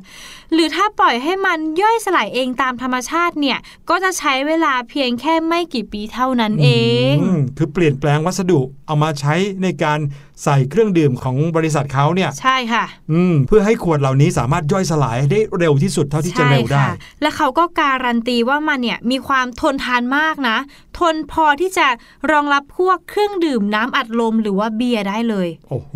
[0.52, 3.58] หรือถ้าปล่อยให้มันย่อยสลายเองตามธรรมชาติเนี่ย
[3.88, 6.68] ก็จะใช้เวลาเพียงแค่ไม่กี่ปีเท่านั้นเอ
[7.12, 9.98] งอืมคือเปลี่ยนแปลงวัสดุเอามาใช้ในการ
[10.44, 20.58] ใส่เครื่องดื่มของบริษัทเขาเนี่ย ใช่ค่ะ อืมเพื่อให้ขวดเหล่านี้สามารถย่อยสลายได้เร็วที่สุดเท่าที่จะเร็วได้ใช่ค่ะและเขาก็การันตีว่ามันเนี่ยมีความทนทานมากนะ
[20.98, 21.86] ทนพอที่จะ
[22.30, 25.94] รองรับพวกเครื่องดื่มน้ำอัดลมหรือว่าเบียร์ได้เลย โอ้โห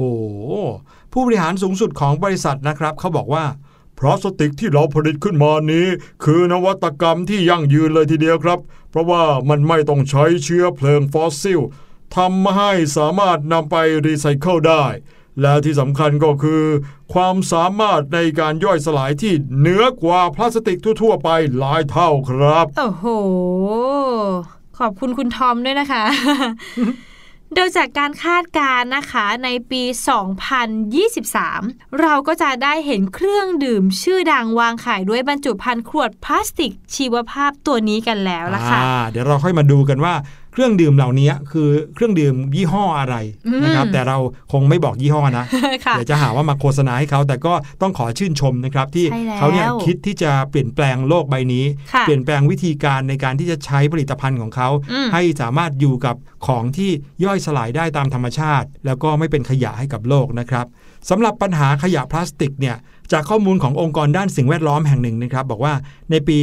[1.12, 3.44] ผู้บริหารสูงสุดของบริษัทนะครับ เขาบอกว่า
[3.98, 5.86] พลาสติกที่เราผลิตขึ้นมานี้
[6.24, 8.58] คือนวัตกรรมที่ยั่งยืนเลยทีเดียวครับ
[8.90, 11.60] เพราะว่ามันไม่ต้องใช้เชื้อเพลิงฟอสซิล
[12.16, 14.84] ทำให้สามารถนำไปรีไซเคิลได้
[15.40, 16.64] และที่สำคัญก็คือ
[17.12, 21.28] ความสามารถในการย่อยสลายที่เหนือกว่าพลาสติกทั่วๆไป
[21.58, 23.04] หลายเท่าครับ โอ้โห
[24.78, 26.02] ขอบคุณคุณทอมด้วยนะคะ
[27.54, 29.82] โดยจากการคาดการณ์นะคะในปี
[31.06, 40.14] 2023 เราก็จะได้เห็นเครื่องดื่มชื่อดังวางขายด้วยบรรจุภัณฑ์ขวดพลาสติกชีวภาพตัวนี้กันแล้วละค่ะอ่าเดี๋ยวเราค่อยมาดูกันว่า
[40.56, 43.16] เครื่องดื่มเหล่านี้คือเครื่องดื่มยี่ห้ออะไร
[43.46, 44.18] อืมนะครับแต่เรา
[44.52, 45.44] คงไม่บอกยี่ห้อนะ
[45.86, 56.16] ค่ะเดี๋ยวจะหาว่ามาโฆษณาให้เขา แต่ก็ต้องขอชื่นชมนะครับที่ใช่แล้วเขาเนี่ยคิดที่จะเปลี่ยนแปลงโลกใบนี้ค่ะเปลี่ยนแปลงวิธีการในการที่จะใช้ผลิตภัณฑ์ของเขาอืมให้สามารถอยู่กับ
[56.46, 56.90] ของที่
[57.24, 60.66] ย่อยสลายได้ตามธรรมชาติ แล้วก็ไม่เป็นขยะให้กับโลกนะครับ
[61.10, 62.76] สำหรับปัญหาขยะพลาสติกเนี่ย
[63.12, 65.74] จากข้อมูลขององค์กรด้านสิ่งแวดล้อมแห่งหนึ่งนะครับบอกว่า
[66.10, 66.38] ในปี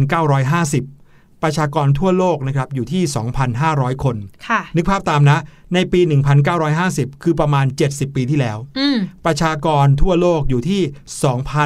[0.00, 0.99] 1950
[1.42, 3.02] ประชากรทั่วโลกนะครับอยู่ที่
[3.54, 4.16] 2,500 คน
[4.48, 5.38] ค่ะนึกภาพตามนะ
[5.74, 6.00] ในปี
[6.62, 10.82] 1950 คือประมาณ 70 ปีที่แล้วอืมประชากรทั่วโลกอยู่ที่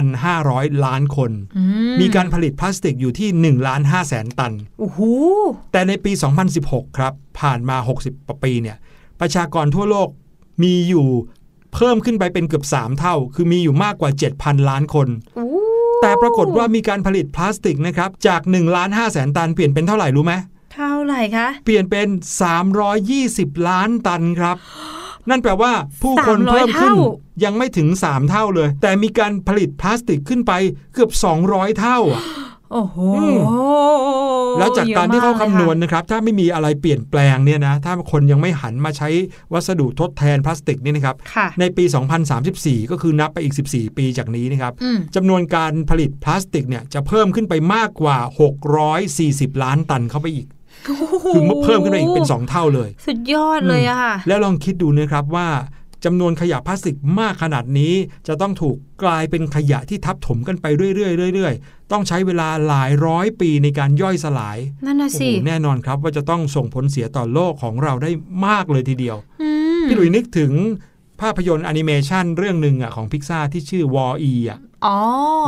[0.01, 1.63] 2,500 ล้านคนอื
[2.01, 5.01] มีการผลิตพลาสติกอยู่ที่ 1 ล้าน5แสนตันโอ้โห
[5.73, 6.13] แต่ในปี
[6.55, 8.77] 2016 ครับ ผ่านมา 60กว่าปีเนี่ย
[9.21, 10.09] ประชากรทั่วโลก
[10.63, 11.09] มีอยู่
[11.75, 14.11] เพิ่มขึ้นไปเป็นเกือบ 3 เท่า คือมีอยู่มากกว่า
[14.41, 15.09] 7,000 ล้านคน
[15.39, 15.49] อู้
[16.05, 20.35] แต่ปรากฏว่ามีการผลิตพลาสติกนะครับ จาก1ล้าน5แสนตันเปลี่ยนเป็นเท่าไหร่รู้ไหม
[20.75, 22.09] เท่าไหร่คะ เปลี่ยนเป็น
[22.89, 24.57] 320 ล้านตันครับ
[25.31, 30.53] นั่นแปลว่าผู้คน300เพิ่มขึ้นเท่ายังไม่ถึง 3 เท่าเลย แต่มีการผลิตพลาสติกขึ้นไป
[30.95, 31.11] เกือบ
[31.45, 32.23] 200 เท่าอะ
[32.73, 33.39] โอ้โหอืม
[34.59, 39.09] แล้วจากการที่เขาคำนวณเยอะมกลยนะครับ ถ้าไม่มีอะไรเปลี่ยนแปลงเนี่ยนะ ถ้าคนยังไม่หันมาใช้
[39.53, 41.85] วัสดุทดแทนพลาสติกเนี่ยนะครับค่ะในปี
[42.39, 48.19] 2034 ก็คือนับไปอีก 14 ปีจากนี้นะครับอืมจำนวนการผลิตพลาสติกเนี่ยจะเพิ่มขึ้นไปมากกว่า
[48.91, 50.47] 640 ล้านตันเข้าไปอีก
[51.35, 55.49] คือเพิ่มขึ้นไปอีกเป็น 2 เท่าเลย สุดยอดเลยอะค่ะ แล้วลองคิดดูนะครับว่า
[56.05, 57.95] จำนวนขยะพลาสติกมากขนาดนี้
[58.29, 68.11] จะต้องถูกกลายเป็นขยะที่ทับถมกันไปเรื่อยๆเรื่อยๆ ต้องใช้เวลาหลายร้อยปีในการย่อยสลาย นั่นน่ะโอ้สิโหแน่นอนครับว่าจะต้องส่งผลเสียต่อโลกของเราได้
[68.47, 70.53] มากเลยทีเดียวอืมพี่หลุยนึกถึง
[71.21, 74.97] ภาพยนตร์แอนิเมชันเรื่องหนึ่งอะของพิกซาที่ชื่อ Wall E อะอ๋อ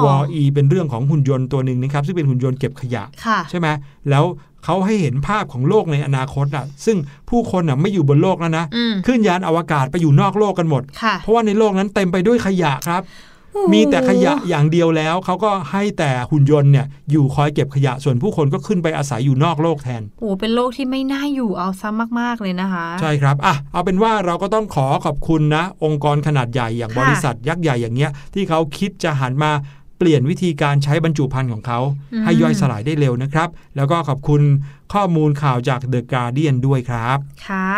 [0.05, 3.69] Wall E เป็นเรื่องของหุ่นยนต์ตัวหนึ่งนะครับ ซึ่งเป็นหุ่นยนต์เก็บขยะค่ะใช่ไหม
[4.11, 4.25] แล้ว
[4.67, 6.97] เขาให้เห็นภาพของโลกในอนาคตอะ ซึ่ง
[7.31, 13.03] ผู้คนอะไม่อยู่บนโลกแล้วนะอืมขึ้นยานอวกาศไปอยู่นอกโลกกันหมดค่ะเพราะว่าในโลกนั้นเต็มไปด้วยขยะครับ
[13.73, 21.89] มีแต่ขยะอย่างเดียวแล้ว เขาก็ให้แต่หุ่นยนต์เนี่ยอยู่คอยเก็บขยะส่วนผู้คนก็ขึ้นไปอาศัยอยู่นอกโลกแทนโอ้เป็นโลกที่ไม่น่าอยู่เอาซะ
[22.21, 29.51] มากๆเลยนะคะ ใช่ครับอะเอาเป็นว่าเราก็ต้องขอขอบคุณนะ องค์กรขนาดใหญ่อย่างค่ะบริษัทยักษ์ใหญ่อย่างเงี้ยที่เขาคิดจะหันมา
[29.99, 31.81] เปลี่ยนวิธีการใช้บรรจุภัณฑ์ของเขา
[32.25, 34.43] ให้ย่อยสลายได้เร็วนะครับ แล้วก็ขอบคุณ
[34.93, 37.73] ข้อมูลข่าวจาก The Guardian ด้วยครับ ค่ะ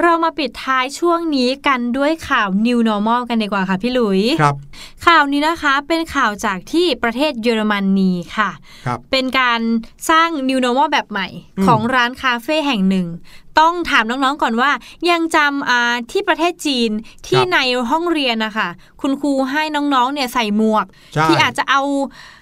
[0.00, 4.56] เรามาปิดท้ายช่วงนี้กันด้วยข่าว New Normal กันดีกว่าค่ะพี่หลุยครับ
[5.06, 8.50] ข่าวนี้นะคะเป็นข่าวจากที่ประเทศเยอรมนนีค่ะ
[8.86, 9.60] ครับเป็นการ
[10.10, 11.26] สร้าง New Normal แบบใหม่
[11.58, 13.06] อืมของร้านคาเฟ่แห่งหนึ่ง
[13.58, 14.70] ต้องถามน้องๆก่อนว่า
[15.10, 16.90] ยังจำอ่าที่ประเทศจีน
[17.26, 17.58] ที่ใน
[17.90, 18.68] ห้องเรียนนะคะ
[19.00, 21.82] คุณครูให้น้องๆเนี่ยใส่หมวกใช่ที่อาจจะเอา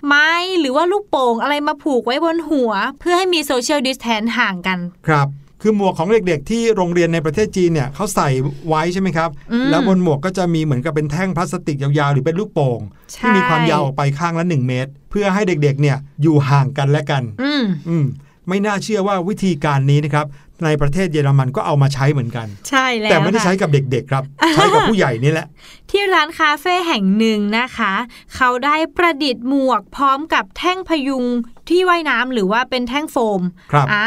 [0.07, 0.29] ไม้
[0.61, 5.29] หรือว่าลูกโป่งอะไรมาผูกไว้บนหัว เพื่อให้มีโซเชียลดิสแทนห่างกันครับ
[5.63, 8.29] คือหมวกของเด็กๆ ที่โรงเรียนในประเทศจีนเนี่ยเขาใส่
[8.69, 12.81] ไว้ใช่ไหมครับอืมแล้วบนหมวกก็จะมีเหมือนกับเป็นแท่งพลาสติกยาวๆ หรือเป็นลูกโป่ง
[13.13, 18.05] ใช่ที่มีความยาวออกไปข้างละ 1 เมตร เพื่อให้เด็กๆเนี่ยอยู่ห่างกันและกันอืมอืม
[18.49, 20.27] ไม่น่าเชื่อว่าวิธีการนี้นะครับ
[20.65, 25.47] ในประเทศเยอรมันก็เอามาใช้เหมือนกัน ใช่แล้วแต่ไม่ได้ค่ะใช้กับเด็กๆครับ ใช้กับผู้ใหญ่นี่แหละ
[25.91, 27.95] ที่ร้านคาเฟ่แห่งหนึ่งนะคะ
[28.35, 31.27] เขาได้ประดิษฐ์หมวกพร้อมกับแท่งพยุง
[31.73, 34.07] ที่ว่ายน้ำหรือว่าเป็นแท่งโฟมครับอ่า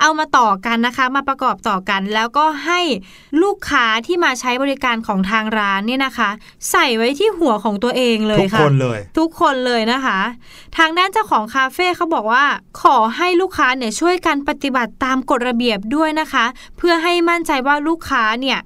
[0.00, 2.80] เอามาต่อกันนะคะมาประกอบต่อกัน แล้วก็ให้
[3.42, 6.30] ลูกค้าที่มาใช้บริการของทางร้านเนี่ยนะคะ
[6.70, 10.18] ใส่ไว้ที่หัวของตัวเองเลยทุกค่ะคนเลย ทุกคนเลยนะคะ
[10.76, 12.44] ทางด้านเจ้าของคาเฟ่เขาบอกว่า
[12.82, 16.44] ขอให้ลูกค้าเนี่ยช่วยกันปฏิบัติตามกฎระเบียบด้วยนะคะ
[16.76, 18.60] เพื่อให้มั่นใจว่าลูกค้าเนี่ย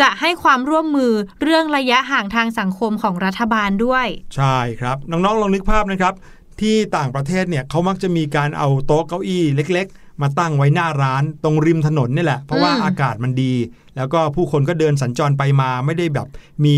[0.00, 6.14] จะให้ความร่วมมือเรื่องระยะห่างทางสังคมของรัฐบาลด้วย ใช่ครับ น้องๆลองนึกภาพนะครับ
[6.60, 13.54] ที่ต่างประเทศเนี่ยเขามักจะมีการเอาโต๊ะเก้าอี้เล็ก ๆ มาตั้งไว้หน้าร้านตรงริมถนนนี่แหละ เพราะว่าอืมอากาศมันดี
[13.96, 16.28] แล้วก็ผู้คนก็เดินสัญจรไปมาไม่ได้แบบ
[16.64, 16.76] มี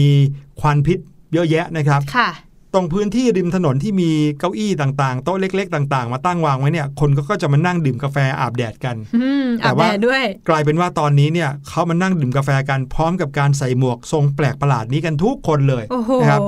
[0.61, 0.99] ควันพิษ
[1.33, 2.29] เยอะแยะนะครับค่ะ
[2.75, 16.41] ตรงพื้นที่ริมถนนที่มีเก้าอี้ต่างๆ โต๊ะเล็ก ๆ ต่าง ๆ มาตั้งวางไว้เนี่ย คนก็ก็จะมานั่งดื่มกาแฟอาบแดดกันอืมแต่อาบว่าแดดด้วยกลายเป็นว่าตอนนี้เนี่ยเขามานั่งดื่มกาแฟกันพร้อมกับการใส่หมวกทรงแปลกประหลาดนี้กันทุกคนเลยโอ้โหนะครับ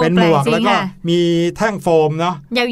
[0.00, 1.20] เป็นหมวกปจริงแล้วก็ค่ะมี
[1.56, 2.68] แท่งโฟมเนาะยาว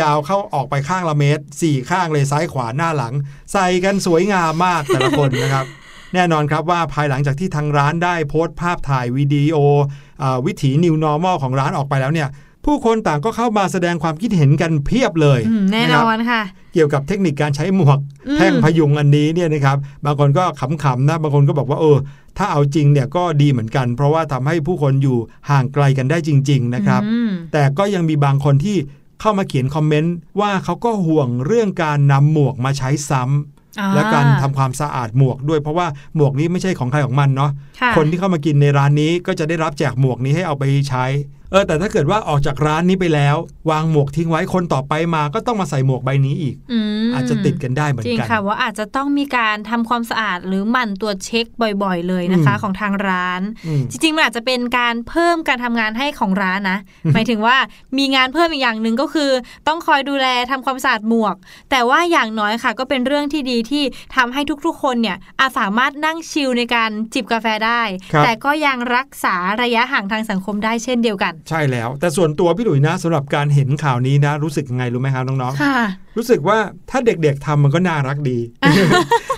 [0.00, 3.14] ยาวๆเข้าออกไปข้างละเมตรสี่ข้างเลยซ้ายขวาหน้าหลัง
[3.52, 5.66] ใส่กันสวยงามมากแต่ละคนนะครับ
[6.14, 9.56] แน่นอนครับว่าภายหลังจากที่ทางร้านได้โพสต์ภาพถ่ายวิดีโอ
[10.22, 12.28] อาวิถี New Normal ของร้านออกไปแล้วเนี่ย
[12.64, 16.42] ผู้คนต่างก็เข้ามาแสดงความคิดเห็นกันเพียบเลยอืมแน่นะครับอนค่ะ
[16.74, 21.98] เกี่ยวกับเทคนิคการใช้หมวกอืมแท่งพยุงอันนี้เนี่ยนะครับบางคนก็ขำๆนะบางคนก็บอกว่าเออ
[22.38, 25.18] ถ้าเอาจริงเนี่ยก็ดีเหมือนกัน เพราะว่าทำให้ผู้คนอยู่
[25.50, 28.76] ห่างไกลกันได้จริง ๆนะครับอืมแต่ก็ยังมีบางคนที่
[29.20, 33.55] เข้ามาเขียนคอมเมนต์ว่าเขาก็ห่วงเรื่องการนำหมวกมาใช้ซ้ำอ่า
[33.94, 35.86] และการทำความสะอาดหมวกด้วย เพราะว่า
[36.16, 41.04] หมวกนี้ไม่ใช่ของใครของมันเนาะค่ะคนที่เข้ามากินในร้านนี้ก็จะได้รับแจกหมวกนี้ให้เอาไปใช้
[41.50, 43.36] เออแต่ถ้าเกิดว่าออกจากร้านนี้ไปแล้ว
[43.70, 46.56] วางหมวกทิ้งไว้คนต่อไปมาก็ต้องมาใส่หมวกใบนี้อีก
[47.04, 51.46] มอาจจะติดกันได้เหมือจนริงกันค่ะว่าอาจจะต้องมีการทำความสะอาดหรือหมั่นตรวจเช็ค
[51.82, 56.78] บ่อยๆ เลยนะคะอืมของทางร้านอืมจริงๆมันอาจจะเป็นการเพิ่มการทำงานให้ของร้านนะ
[57.14, 57.56] หมายถึงว่า
[57.98, 59.30] มีงานเพิ่มอีกอย่างหนึ่งก็คือ
[59.68, 61.36] ต้องคอยดูแลทำความสะอาดหมวก
[61.70, 63.84] แต่ว่าอย่างน้อยค่ะ ก็เป็นเรื่องที่ดีที่
[64.16, 67.82] ทำให้ทุกๆ คนเนี่ยอาจสามารถนั่งชิลในการจิบกาแฟได้
[68.12, 76.58] ครับแต่ก็ยังรักษาระยะห่างทางสังคมได้เช่นเดียวกันใช่แล้ว แต่ส่วนตัวพี่หลุยนะสำหรับการเห็นข่าวนี้นะ รู้สึกยังไงรู้ไหมครับน้องค่ะๆรู้สึกว่า
[76.90, 78.38] ถ้าเด็กๆทำมันก็น่ารักดี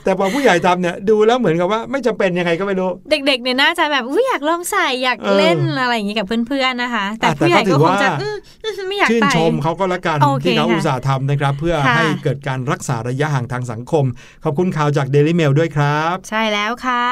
[0.04, 14.04] แต่พอผู้ใหญ่ทำเนี่ยดูแล้วเหมือนกับว่าไม่จำเป็นยังไงก็ไม่รู้ เด็กๆเนี่ยน่าจะแบบอยอยากลองใส่อยากเออเล่นอะไรอย่างงี้กับเพื่อนๆนะคะ แต่อะแต่ผู้ใหญ่ก็ถืก็อคงว่าจะอืมอืมไม่อยากชื่นใส่ชมเขาก็แล้วกันโอเคที่เขาค่ะอุตส่าห์ทำนะครับ เพื่อค่ะให้เกิดการรักษาระยะห่างทางสังคม
[14.44, 17.06] ขอบคุณข่าวจาก Daily Mail ด้วยครับ ใช่แล้วค่ะ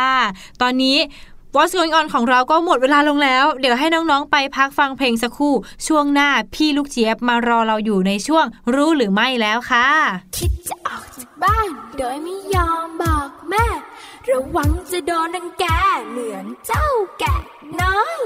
[0.63, 0.97] ตอนนี้
[1.57, 5.55] What's Going On ของเราก็หมดเวลาลงแล้ว เดี๋ยวให้น้อง ๆ ไปพักฟังเพลงสักครู่
[5.87, 9.89] ช่วงหน้าพี่ลูกเจี๊ยบมารอเราอยู่ในช่วงรู้หรือไม่แล้วค่ะ
[10.37, 13.67] คิดจะออกจากบ้าน โดยไม่ยอมบอกแม่
[14.31, 15.65] ระวังจะโดนดังแก
[16.11, 16.87] เหมือนเจ้า
[17.19, 17.37] แกะ
[17.81, 18.19] น้อย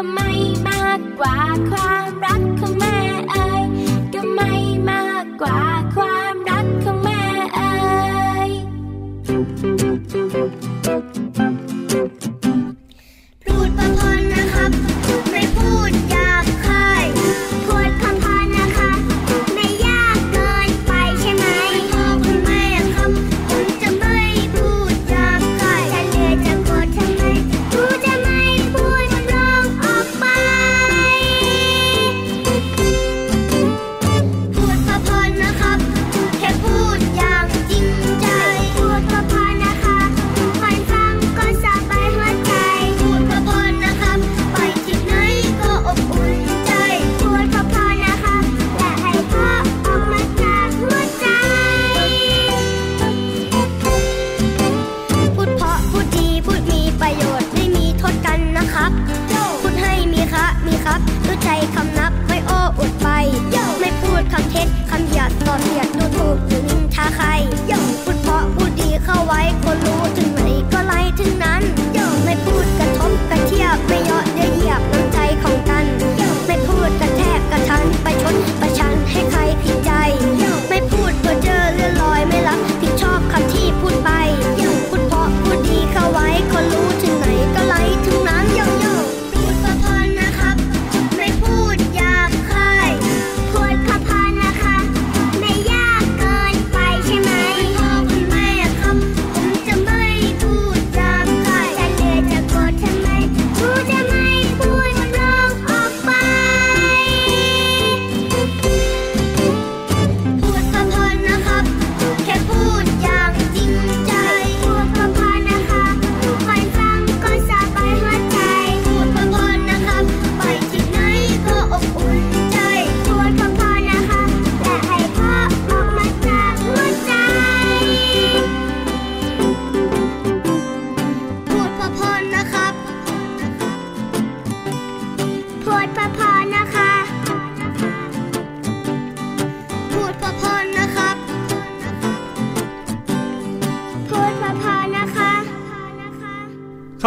[0.00, 0.32] ก็ไม่
[0.68, 1.36] มากกว่า
[1.70, 2.42] ความรัก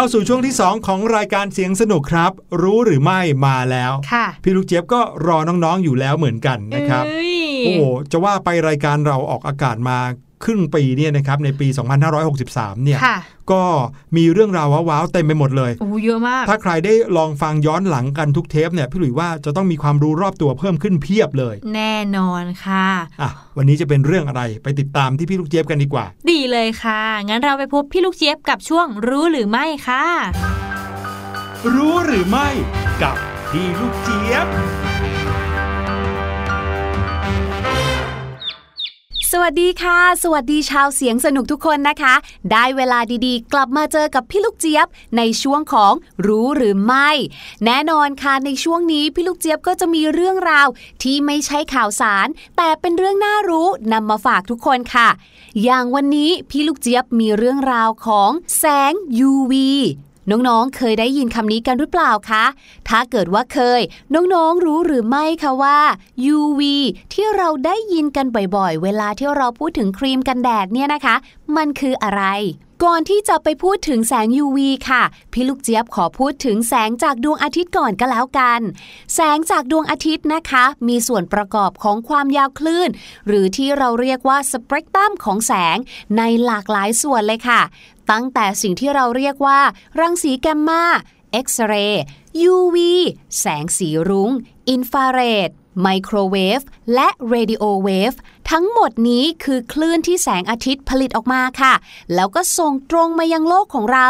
[0.01, 2.31] เข้าสู่ช่วงที่ 2 ของรายการเสียงสนุกครับ
[2.61, 7.33] รู้หรือไม่มาแล้ว ค่ะ พี่ลูกเจี๊ยบก็รอน้องๆอยู่แล้วเหมือนกันนะครับเอ้ย
[7.65, 9.99] โอ้โหจะว่าไปรายการเราออกอากาศมา
[10.43, 11.67] ครึ่งปีเนี่ยนะครับในปี
[12.25, 13.17] 2563 เนี่ยค่ะ
[13.51, 13.63] ก็
[14.17, 22.87] มีเรื่องราวว้าวๆเต็มไปหมดเลยโอ้เยอะมาก ถ้าใครได้ลองฟังย้อนหลังกันทุกเทปเนี่ยพี่หลุยว่าจะต้องมีความรู้รอบตัวเพิ่มขึ้นเพียบเลย แน่นอนค่ะ
[23.21, 30.05] อะ วันนี้จะเป็นเรื่องอะไรไปติดตามที่พี่ลูกเจี๊ยบกันดีกว่า ดีเลยค่ะ งั้นเราไปพบพี่ลูกเจี๊ยบกับช่วงรู้หรือไม่ค่ะ
[31.75, 32.49] รู้หรือไม่
[33.01, 33.15] กับ
[33.51, 34.47] พี่ลูกเจี๊ยบ
[39.33, 42.13] สวัสดีค่ะ สวัสดีชาวเสียงสนุกทุกคนนะคะ
[42.51, 45.93] ได้เวลาดีๆ กลับมาเจอกับพี่ลูกเจี๊ยบในช่วงของ
[46.27, 47.09] รู้หรือไม่
[47.65, 50.67] แน่นอนค่ะในช่วงนี้พี่ลูกเจี๊ยบก็จะมีเรื่องราว
[51.03, 52.27] ที่ไม่ใช่ข่าวสาร
[52.57, 55.09] แต่เป็นเรื่องน่ารู้นำมาฝากทุกคนค่ะ
[55.63, 58.93] อย่างวันนี้พี่ลูกเจี๊ยบมีเรื่องราวของแสง
[59.29, 59.53] UV
[60.31, 62.45] น้องๆ เคยได้ยินคำนี้กันหรือเปล่าคะ
[62.89, 63.81] ถ้าเกิดว่าเคย
[64.13, 65.79] น้องๆ รู้หรือไม่คะว่า
[66.35, 66.61] UV
[67.13, 68.25] ที่เราได้ยินกัน
[68.55, 71.15] บ่อยๆ เวลาที่เราพูดถึงครีมกันแดดเนี่ยนะคะ
[71.55, 72.23] มันคืออะไร
[72.85, 74.59] ก่อนที่จะไปพูดถึงแสง UV
[74.89, 75.03] ค่ะ
[75.33, 78.61] พี่ลูกเจี๊ยบขอพูดถึงแสงจากดวงอาทิตย์ก่อนก็แล้วกัน
[79.15, 82.89] แสงจากดวงอาทิตย์นะคะ มีส่วนประกอบของความยาวคลื่น
[83.27, 85.77] หรือที่เราเรียกว่าสเปกตรัมของแสง
[86.17, 87.61] ในหลากหลายส่วนเลยค่ะ
[88.11, 89.61] ตั้งแต่สิ่งที่เราเรียกว่า
[89.99, 90.83] รังสีแกมมา
[91.31, 92.03] X-ray
[92.51, 92.77] UV
[93.39, 94.31] แสงสีรุ้ง
[94.69, 95.49] อินฟราเรด
[95.81, 96.59] ไมโครเวฟ
[96.93, 98.13] และ radio wave
[98.51, 101.73] ทั้งหมดนี้คือคลื่นที่แสงอาทิตย์ผลิตออกมาค่ะ
[102.15, 104.07] แล้วก็ส่งตรงมายังโลกของเรา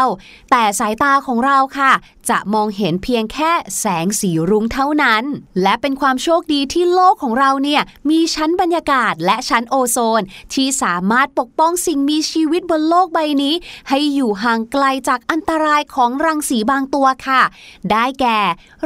[0.50, 1.92] แต่สายตาของเราค่ะ
[2.30, 3.50] จะมองเห็นเพียงแค่
[3.80, 5.24] แสงสีรุ้งเท่านั้น
[5.62, 10.22] และเป็นความโชคดีที่โลกของเราเนี่ยมีชั้นบรรยากาศและชั้นโอโซน
[10.54, 13.54] ที่สามารถปกป้องสิ่งมีชีวิตบนโลกใบนี้
[13.88, 17.42] ให้อยู่ห่างไกลจากอันตรายของรังสีบางตัวค่ะ
[17.90, 18.38] ได้แก่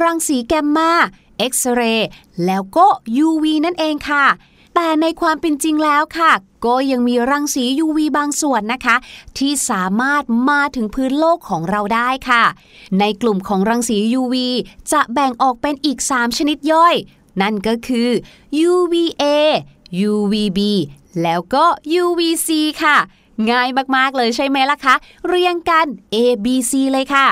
[0.03, 0.93] รังสีแกมมา
[1.39, 2.09] เอ็กซเรย์
[2.47, 2.87] แล้วก็
[3.27, 4.27] UV นั่นเองค่ะ
[4.75, 6.33] แต่ในความเป็นจริงแล้วค่ะ
[6.67, 8.97] ก็ยังมีรังสี UV บางส่วนนะคะ
[9.39, 12.45] ที่สามารถมาถึงพื้นโลกของเราได้ค่ะ
[12.99, 14.35] ในกลุ่มของรังสี UV
[14.93, 16.95] จะแบ่งออกเป็นอีก 3 ชนิดย่อย
[17.41, 18.11] นั่นก็คือ
[18.71, 19.25] UVA
[20.11, 20.61] UVB
[21.23, 21.65] แล้วก็
[22.03, 22.49] UVC
[22.83, 22.99] ค่ะ
[23.51, 24.95] ง่ายมาก ๆ เลยใช่ไหมล่ะคะ
[25.29, 27.27] เรียงกัน A B C เลยค่ะ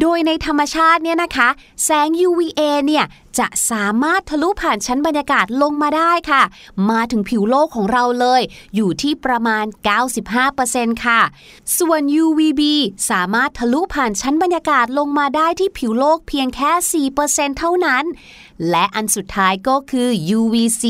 [0.00, 1.48] โดยในธรรมชาติเนี่ยนะคะ
[1.84, 3.04] แสง UVA เนี่ย
[3.38, 6.42] จะสามารถทะลุผ่านชั้นบรรยากาศลงมาได้ค่ะ
[6.90, 8.42] มาถึงผิวโลกของเราเลย
[8.74, 9.64] อยู่ที่ประมาณ
[10.34, 11.20] 95%ค่ะ
[11.78, 12.62] ส่วน UVB
[13.10, 18.04] สามารถทะลุผ่านชั้นบรรยากาศลงมาได้ที่ผิวโลกเพียงแค่ 4%เท่านั้น
[18.70, 20.08] และอันสุดท้ายก็คือ
[20.38, 20.84] UVC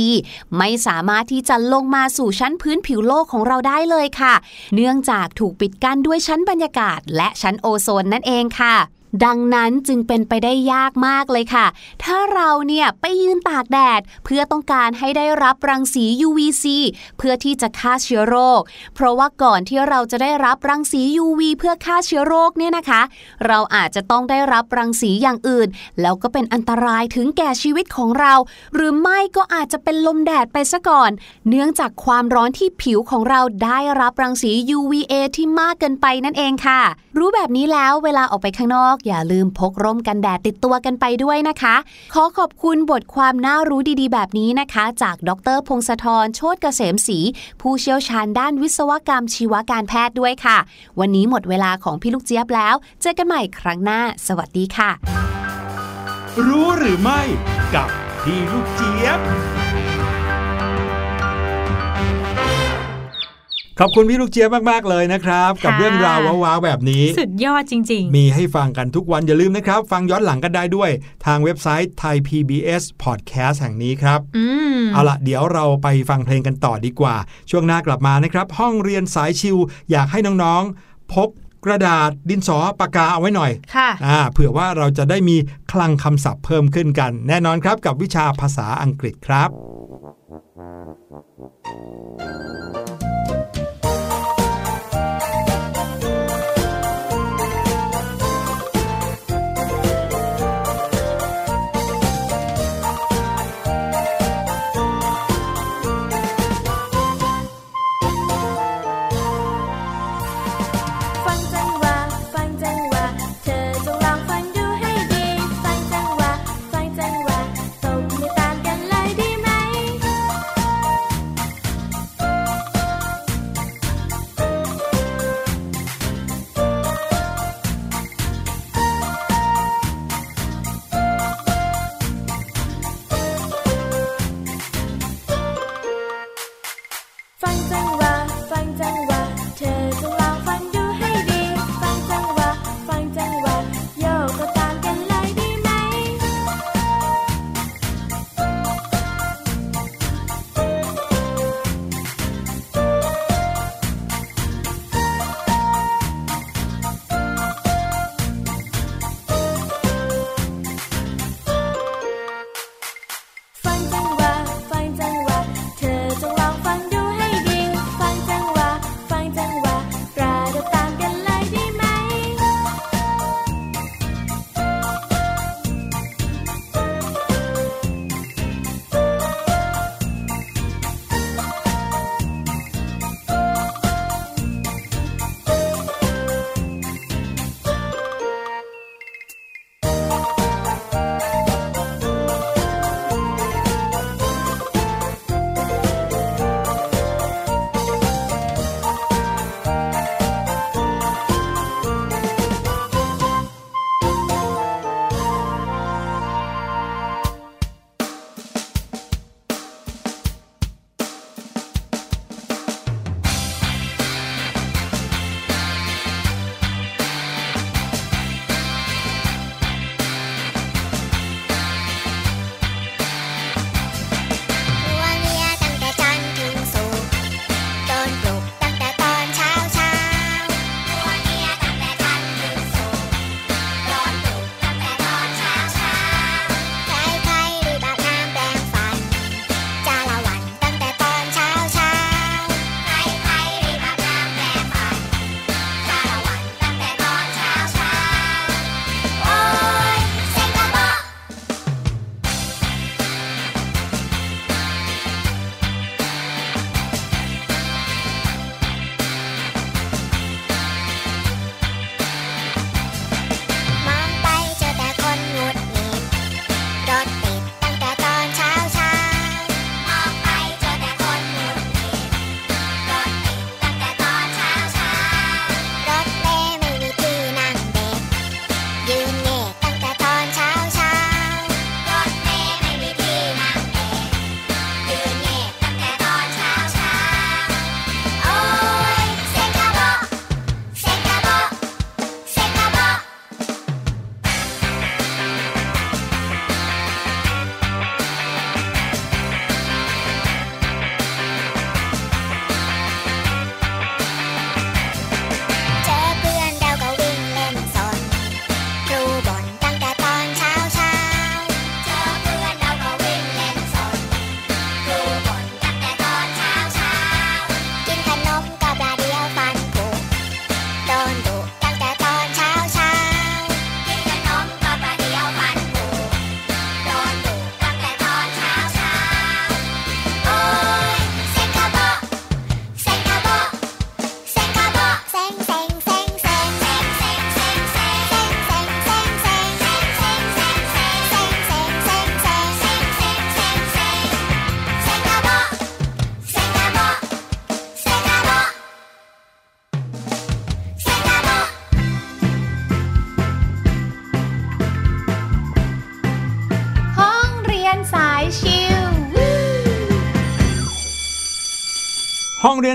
[0.56, 4.34] ไม่สามารถที่จะลงมาสู่ชั้นพื้นผิวโลกของเราได้เลยค่ะ
[4.74, 8.76] เนื่องจากถูกปิดกั้นด้วยชั้นบรรยากาศและชั้นโอโซนนั่นเองค่ะ
[9.24, 11.66] ดังนั้นจึงเป็นไปได้ยากมากเลยค่ะ
[12.04, 16.64] ถ้าเราเนี่ยไปยืนตากแดด เพื่อต้องการให้ได้รับรังสี UVC
[17.18, 18.60] เพื่อที่จะฆ่าเชื้อโรค
[18.94, 23.02] เพราะว่าก่อนที่เราจะได้รับรังสี UV เพื่อฆ่าเชื้อโรคเนี่ยนะคะ
[23.46, 25.68] เราอาจจะต้องได้รับรังสีอย่างอื่น
[26.00, 28.34] แล้วก็เป็นอันตรายถึงแก่ชีวิตของเรา
[28.74, 31.10] หรือไม่ก็อาจจะเป็นลมแดดไปซะก่อน
[31.48, 36.80] เนื่องจากความร้อนที่ผิวของเราได้รับรังสี UVA ที่มากเกินไปนั่นเองค่ะ
[37.18, 41.76] รู้แบบนี้แล้วเวลาออกไปข้างนอกอย่าลืมพกร่มกันแดดติดตัวกันไปด้วยนะคะ
[42.14, 47.18] ขอขอบคุณบทความน่ารู้ดีๆ แบบนี้นะคะ จากดรพงศธรโชติเกษมศรี
[47.60, 50.58] ผู้เชี่ยวชาญด้านวิศวกรรมชีวการแพทย์ด้วยค่ะ
[51.00, 54.90] วันนี้หมดเวลาของพี่ลูกเจี๊ยบแล้ว เจอกันใหม่ครั้งหน้า สวัสดีค่ะ
[56.46, 57.20] รู้หรือไม่
[57.74, 57.88] กับ
[58.22, 59.20] พี่ลูกเจี๊ยบ
[63.80, 70.90] ขอบคุณพี่ลูกเจี๊ยบมากๆเลยนะครับ กับเรื่องราวว้าวๆแบบนี้ สุดยอดจริงมีให้ฟังกันทุกวันอย่าลืมนะครับ ฟังย้อนหลังกันได้ด้วย
[71.26, 74.44] ทางเว็บไซต์ Thai PBS Podcast แห่งนี้ครับๆอื
[74.78, 77.16] มเอาละเดี๋ยวเราไปฟังเพลงกันต่อดีกว่า
[77.50, 79.56] ช่วงหน้ากลับมานะครับ ห้องเรียนสายชิว
[79.90, 81.28] อยากให้น้องๆ พก
[81.64, 85.36] กระดาษดินสอปากกาเอาไว้หน่อยค่ะอ่าเผื่อว่าเราจะได้มี
[85.72, 89.50] คลังคำศัพท์เพิ่มขึ้นกัน แน่นอนครับกับวิชาภาษาอังกฤษครับ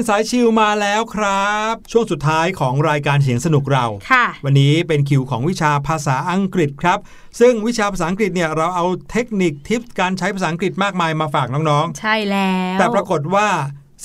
[0.02, 7.00] นสายชิวมาแล้วครับ ช่วงสุดท้ายของรายการเสียงสนุกเราค่ะ วันนี้เป็นคิวของวิชาภาษาอังกฤษครับ
[7.40, 13.48] ซึ่งวิชาภาษาอังกฤษเนี่ยเราเอาเทคนิคทิปการใช้ภาษาอังกฤษมากมายมาฝากน้องใช่แล้วๆแต่ปรากฏว่า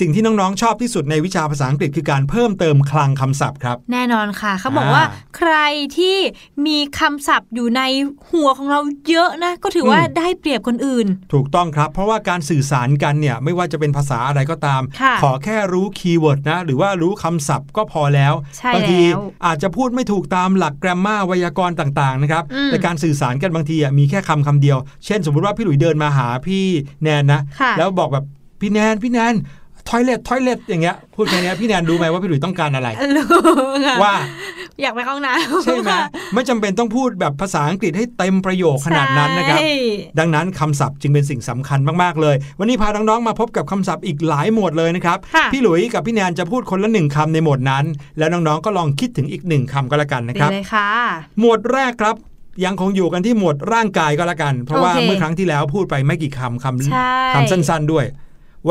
[0.01, 5.05] สิ่งที่น้องๆชอบที่สุดในวิชาภาษาอังกฤษคือการเพิ่มเติมคลังคำศัพท์ครับ แน่นอนค่ะเขาบอกอ่าว่า
[5.37, 5.55] ใคร
[5.99, 6.17] ที่
[6.67, 7.83] มีคำศัพท์อยู่ใน
[8.31, 26.65] หัวของเราเยอะนะ ก็ถือว่าอืมได้เปรียบคนอื่น ถูกต้องครับ เพราะว่าการสื่อสารกันเนี่ยไม่ว่าจะเป็นภาษาอะไรก็ตามค่ะขอแค่รู้ keyword นะหรือว่ารู้คำศัพท์ก็พอแล้วใช่บางทีแล้วอาจจะพูดไม่ถูกตามหลัก grammar ไวยากรณ์ต่างๆนะครับอืมแต่การสื่อสารกันบางทีอะมีแค่คำคำเดียว เช่น สมมุติว่าพี่หลุยเดินมาหาพี่
[27.03, 28.25] แนนนะค่ะแล้วบอกแบบ
[28.61, 29.35] พี่แนนพี่แนน
[29.89, 33.27] toilet toilet อย่างเงี้ยพูดแค่เนี้ยพี่แนนรู้ไหมว่าพี่หลุยต้องการอะไรรู้
[33.87, 34.15] ค่ะว่า
[34.83, 35.91] อยากไปเข้าห้องน้ำใช่ไหม
[36.35, 39.71] ไม่จำเป็นต้องพูดแบบภาษาอังกฤษให้เต็มประโยคขนาดนั้นนะครับใช่
[40.19, 47.85] ดังนั้นคำศัพท์จึงเป็นสิ่งสำคัญมากๆเลย วันนี้พาน้องๆมาพบกับคำศัพท์อีกหลายหมวดเลยนะครับค่ะพี่หลุยกับพี่แนนจะพูดคนละหนึ่งคำในหมวดนั้น
[48.19, 50.91] แล้วน้องๆก็ลองคิดถึงอีกหนึ่งคำก็แล้วกันนะดีครับเลยค่ะ
[51.41, 52.17] หมวดแรกครับ
[52.65, 58.05] ยังคงอยู่กันที่หมวดร่างกายก็แล้วกัน เพราะว่าโอเคเมื่อครั้งที่แล้วพูดไปไม่กี่คำคใช่ำคำสั้นๆด้วย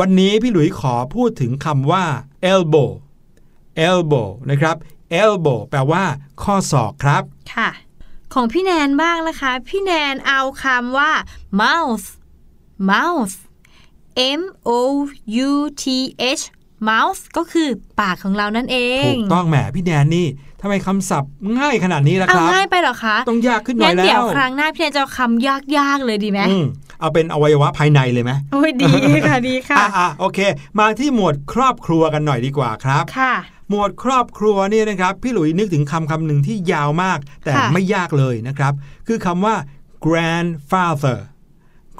[0.00, 2.04] วันนี้พี่หลุยขอพูดถึงคำว่า
[2.52, 2.90] elbow
[3.88, 4.76] elbow นะครับ
[5.22, 6.04] elbow แปลว่า
[6.42, 7.22] ข้อศอกครับ
[7.54, 7.70] ค่ะ
[8.34, 11.10] ของพี่แนนบ้างนะคะ พี่แนนเอาคำว่า
[11.62, 12.06] mouth
[12.90, 13.36] mouth
[14.40, 14.70] m o
[15.48, 15.50] u
[15.82, 15.84] t
[16.40, 16.44] h
[16.88, 17.68] mouth ก็คือ
[18.00, 18.78] ปากของเรานั่นเอ
[19.10, 20.26] ง ถูกต้องแหมพี่แนนนี่
[20.62, 25.46] ทำไมคำศัพท์ง่ายขนาดนี้ล่ะเอาครับง่ายไปเหรอคะต้องยากขึ้นหน่งั้อยนแล้เดี๋ยววครั้งหน้าพี่แนนจะเอาคำ
[25.78, 26.64] ยากๆเลยดีไหมอืม
[27.00, 28.90] เอาเป็นอวัยวะภายในเลยไหมโอ้ยดี
[29.28, 30.38] ค่ะดีค่ะอะอะโอเค
[30.78, 33.34] มาที่หมวดครอบครัวกันหน่อยดีกว่าครับค่ะ
[33.70, 38.72] หมวดครอบครัวเนี่ยนะครับพี่หลุยนึกถึงคำคำหนึ่งที่ยาวมาก แต่ค่ะไม่ยากเลยนะครับ
[39.06, 39.54] คือคำว่า
[40.06, 41.18] grandfather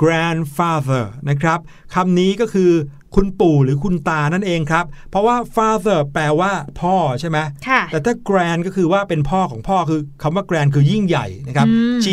[0.03, 1.59] grandfather นะครับ
[1.95, 2.71] คำนี้ก็คือ
[3.17, 7.39] คุณปู่หรือคุณตานั่นเองครับ เพราะว่า father แปลว่าพ่อใช่ไหม
[7.69, 12.07] ค่ะแต่ถ้า grand ก็คือว่าเป็นพ่อของพ่อคือคำว่า grand คือยิ่งใหญ่นะครับอืม G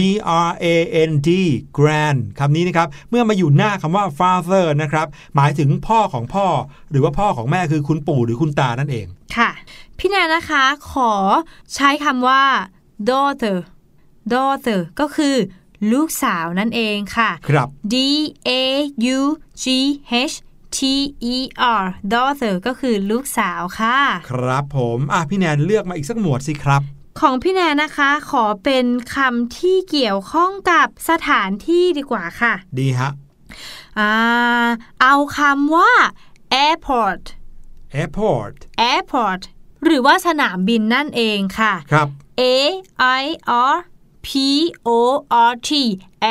[0.47, 0.65] R A
[1.09, 1.29] N D
[1.77, 6.47] grand คำนี้นะครับ เมื่อมาอยู่หน้าคำว่า father นะครับ หมายถึงพ่อของพ่อ
[6.91, 9.05] หรือว่าพ่อของแม่คือคุณปู่หรือคุณตานั่นเอง
[9.37, 9.49] ค่ะ
[9.99, 11.11] พี่แนนนะคะขอ
[11.75, 12.43] ใช้คำว่า
[13.09, 13.57] daughter
[14.33, 15.35] daughter ก็คือ
[15.93, 17.95] ลูกสาวนั่นเองค่ะครับ D
[18.47, 18.51] A
[19.17, 19.19] U
[19.63, 19.65] G
[20.31, 20.35] H
[20.77, 20.79] T
[21.33, 21.35] E
[21.81, 23.99] R daughter ก็คือลูกสาวค่ะ
[24.29, 26.81] ครับผมอะพี่แนนเลือกมาอีกสักหมวดสิครับ
[27.19, 33.11] ของพี่แนนนะคะขอเป็นคำที่เกี่ยวข้องกับสถานที่ดีกว่าค่ะ ดีฮะ
[33.99, 34.11] อ่า
[35.01, 35.91] เอาคำว่า
[36.65, 37.23] airport
[37.99, 38.55] airport
[38.91, 39.41] airport
[39.83, 42.07] หรือว่าสนามบินนั่นเองค่ะ ครับ
[42.41, 42.43] A
[43.21, 43.23] I
[43.71, 43.75] R
[44.27, 44.29] P
[44.87, 44.89] O
[45.49, 45.71] R T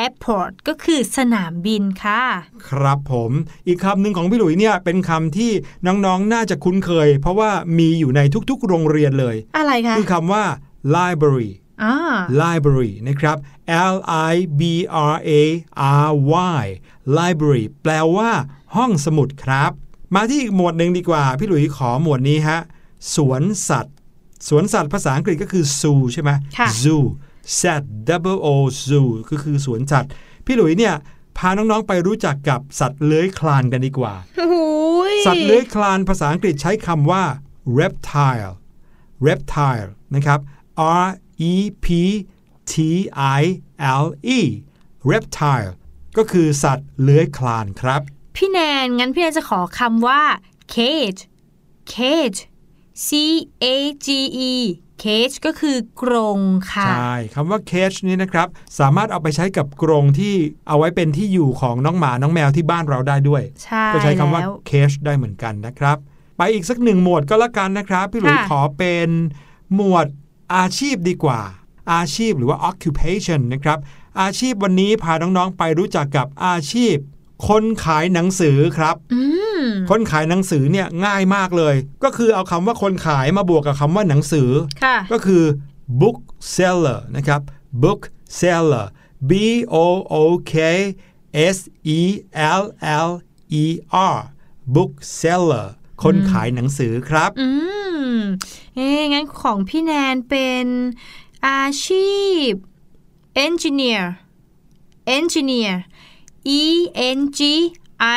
[0.03, 2.23] airport ก็คือสนามบินค่ะ
[2.69, 3.31] ครับผม
[3.67, 5.51] อีกคำหนึ่งของพี่หลุยเนี่ยเป็นคำที่
[5.87, 10.43] น้องๆ น่าจะคุ้นเคย เพราะว่ามีอยู่ในทุกๆ โรงเรียนเลย อะไรคะคือคำว่า
[10.95, 11.51] library
[11.83, 11.95] อ่า
[12.41, 13.37] library นะครับ
[13.93, 13.95] L
[14.31, 14.61] I B
[15.13, 15.31] R A
[16.05, 16.09] R
[16.61, 16.65] Y
[17.17, 18.31] library แปลว่า
[18.75, 19.71] ห้องสมุดครับ
[20.15, 22.59] มาที่อีกหมวดหนึ่งดีกว่า พี่หลุยขอหมวดนี้ฮะ
[23.15, 23.95] สวนสัตว์
[24.49, 27.03] สวนสัตว์ภาษาอังกฤษก็คือ zoo ใช่ไหมค่ะ zoo
[27.59, 27.61] z
[28.07, 28.47] double o
[28.87, 30.11] zoo ก็คือสวนสัตว์
[30.45, 30.95] พี่หลุยเนี่ย
[31.37, 34.57] พาน้องๆไปรู้จักกับสัตว์เลื้อยคลานกันดีกว่าโอ้โห
[35.13, 37.23] ยสัตว์เลื้อยคลานภาษาอังกฤษใช้คำว่า
[37.79, 38.53] reptile
[39.27, 40.39] reptile นะครับ
[41.05, 41.07] R
[41.51, 41.53] E
[41.85, 41.87] P
[42.71, 42.73] T
[43.39, 43.41] I
[44.03, 44.05] L
[44.37, 44.39] E
[45.11, 45.71] reptile
[46.17, 48.01] ก็คือสัตว์เลื้อยคลานครับ
[48.35, 50.21] พี่แนน งั้นพี่แนนจะขอคำว่า
[50.75, 51.21] cage
[51.93, 52.39] cage
[53.07, 53.09] C
[53.63, 53.65] A
[54.05, 54.07] G
[54.51, 54.53] E
[55.03, 56.39] cage ก็คือกรง
[56.71, 58.47] ค่ะ ใช่คำว่า cage นี่นะครับ
[58.79, 60.35] สามารถเอาไปใช้กับกรงที่
[60.67, 65.97] เอาไว้เป็นที่อยู่ของน้องหมาน้องแมวที่บ้านเราได้ด้วยใช่ก็ใช้คำว่าแล้ว cage ได้เหมือนกันนะครับ
[66.37, 69.09] ไปอีกสักหนึ่งหมวดก็แล้วกันนะครับ พี่หลุยค่ะขอเป็น
[69.75, 70.07] หมวด
[70.55, 71.41] อาชีพดีกว่า
[71.93, 73.79] อาชีพหรือว่า occupation นะครับ
[74.21, 76.95] อาชีพวันนี้พาน้องๆไปรู้จักกับอาชีพ
[77.47, 79.42] คนขายหนังสือครับ อืม
[79.89, 84.49] คนขายหนังสือเนี่ยง่ายมากเลย ก็คือเอาคำว่าคนขายมาบวกกับคำว่าหนังสือ
[84.83, 85.43] ค่ะก็คือ
[86.01, 86.17] book
[86.55, 87.41] seller นะครับ
[87.83, 88.01] book
[88.39, 88.85] seller
[89.29, 89.31] B
[89.73, 89.75] O
[90.13, 90.15] O
[90.53, 90.55] K
[91.55, 91.57] S
[91.97, 91.99] E
[92.59, 92.63] L
[93.07, 93.09] L
[93.63, 93.65] E
[94.13, 94.17] R
[94.75, 94.91] book
[95.21, 95.67] seller
[96.03, 97.49] คนขายหนังสือครับ อื
[98.15, 98.17] ม
[98.75, 100.65] เอ๊ะงั้นของพี่แนนเป็น
[101.47, 102.13] อาชี
[102.47, 102.51] พ
[103.45, 104.03] engineer
[105.17, 105.73] engineer
[106.59, 106.63] E
[107.17, 107.39] N G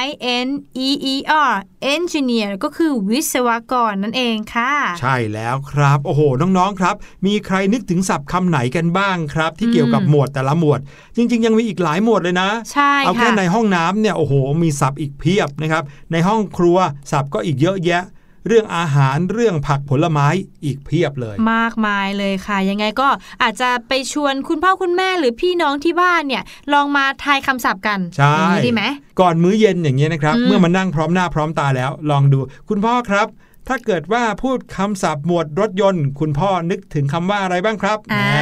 [0.03, 0.07] I
[0.47, 0.49] N
[0.87, 1.15] E E
[1.51, 1.55] R
[1.95, 6.95] engineer ก็คือวิศวกรนั่นเองค่ะ ใช่แล้วครับ โอ้โห น้อง ๆ ครับ
[7.27, 10.81] มีใครนึกถึงศัพท์คำไหนกันบ้างครับ ที่เกี่ยวกับหมวดแต่ละหมวด
[11.17, 15.83] จริง ๆ ยังมีอีกหลายหมวดเลยนะ ใช่เอาแค่ค่ะในห้องน้ำเนี่ย โอ้โห มีศัพท์อีกเพียบนะครับ
[16.13, 16.79] ในห้องครัว
[17.11, 18.03] ศัพท์ก็อีกเยอะแยะ
[18.47, 20.27] เรื่องอาหารเรื่องผักผลไม้
[20.65, 23.09] อีกเพียบเลย มากมายเลยค่ะ ยังไงก็
[23.43, 26.43] อาจจะไปชวนคุณพ่อคุณแม่หรือพี่น้องที่บ้านเนี่ย
[26.73, 28.83] ลองมาทายคำศัพท์กันใช่อย่างนี้ดีไหม
[29.21, 32.39] ก่อนมื้อเย็นอย่างนี้ยนะครับอืมเมื่อมานั่งพร้อมหน้าพร้อมตาแล้ว ลองดู
[32.69, 33.27] คุณพ่อครับ
[33.69, 38.39] ถ้าเกิดว่าพูดคำศัพท์หมวดรถยนต์ คุณพ่อนึกถึงคำว่าอะไรบ้างครับอ่าแหม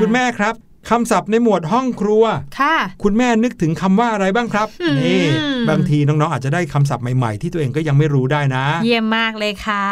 [0.00, 0.54] คุณแม่ครับ
[0.90, 2.24] คำศัพท์ในหมวดห้องครัว
[2.60, 5.22] ค่ะ คุณแม่นึกถึงคำว่าอะไรบ้างครับอืมนี่
[5.70, 9.86] บางทีน้องๆ อาจจะได้คำศัพท์ใหม่ๆ ที่ตัวเองก็ยังไม่รู้ได้นะ เยี่ยมมากเลยค่ะ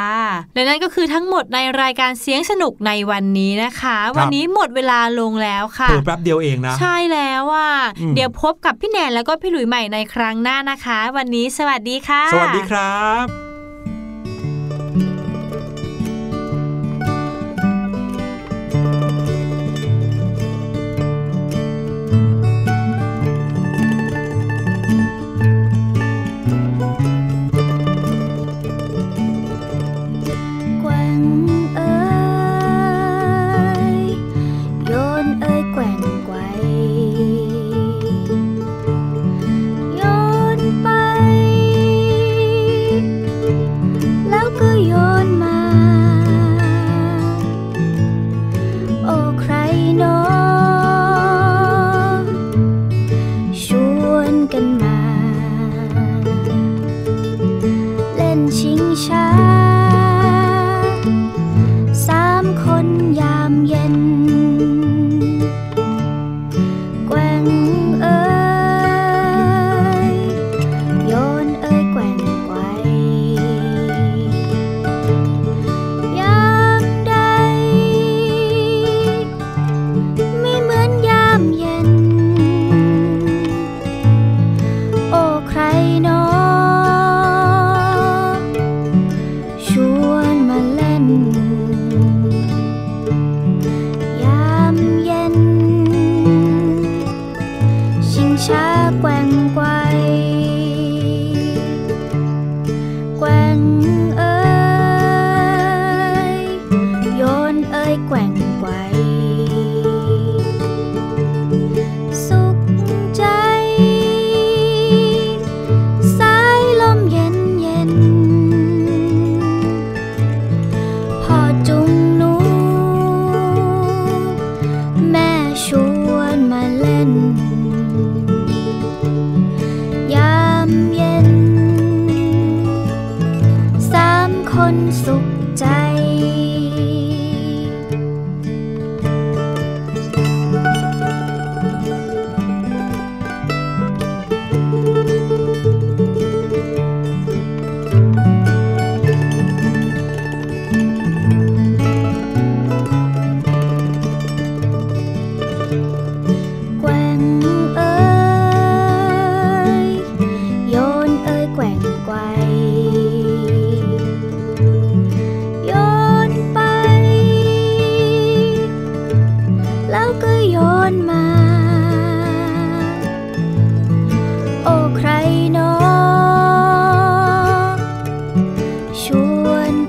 [0.55, 7.71] และนั่นก็คือทั้งหมดในรายการเสียงสนุกในวันนี้นะคะ วันนี้หมดเวลาลงแล้วค่ะเปิดแป๊บเดียวเองนะ ใช่แล้วว่า
[8.01, 13.54] อืมเดี๋ยวพบกับพี่แนนแล้วก็พี่หลุยใหม่ในครั้งหน้านะคะ วันนี้สวัสดีค่ะ สวัสดีครับ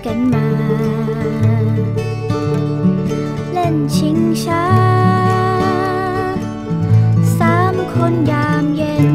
[0.06, 0.48] กันมา
[3.52, 4.68] เล่นชิงช้า
[7.38, 9.14] สามคนยามเย็น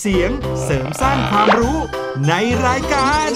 [0.00, 0.30] เสียง
[0.64, 1.78] เสริมสร้างความรู้
[2.28, 2.32] ใน
[2.66, 3.30] รายการ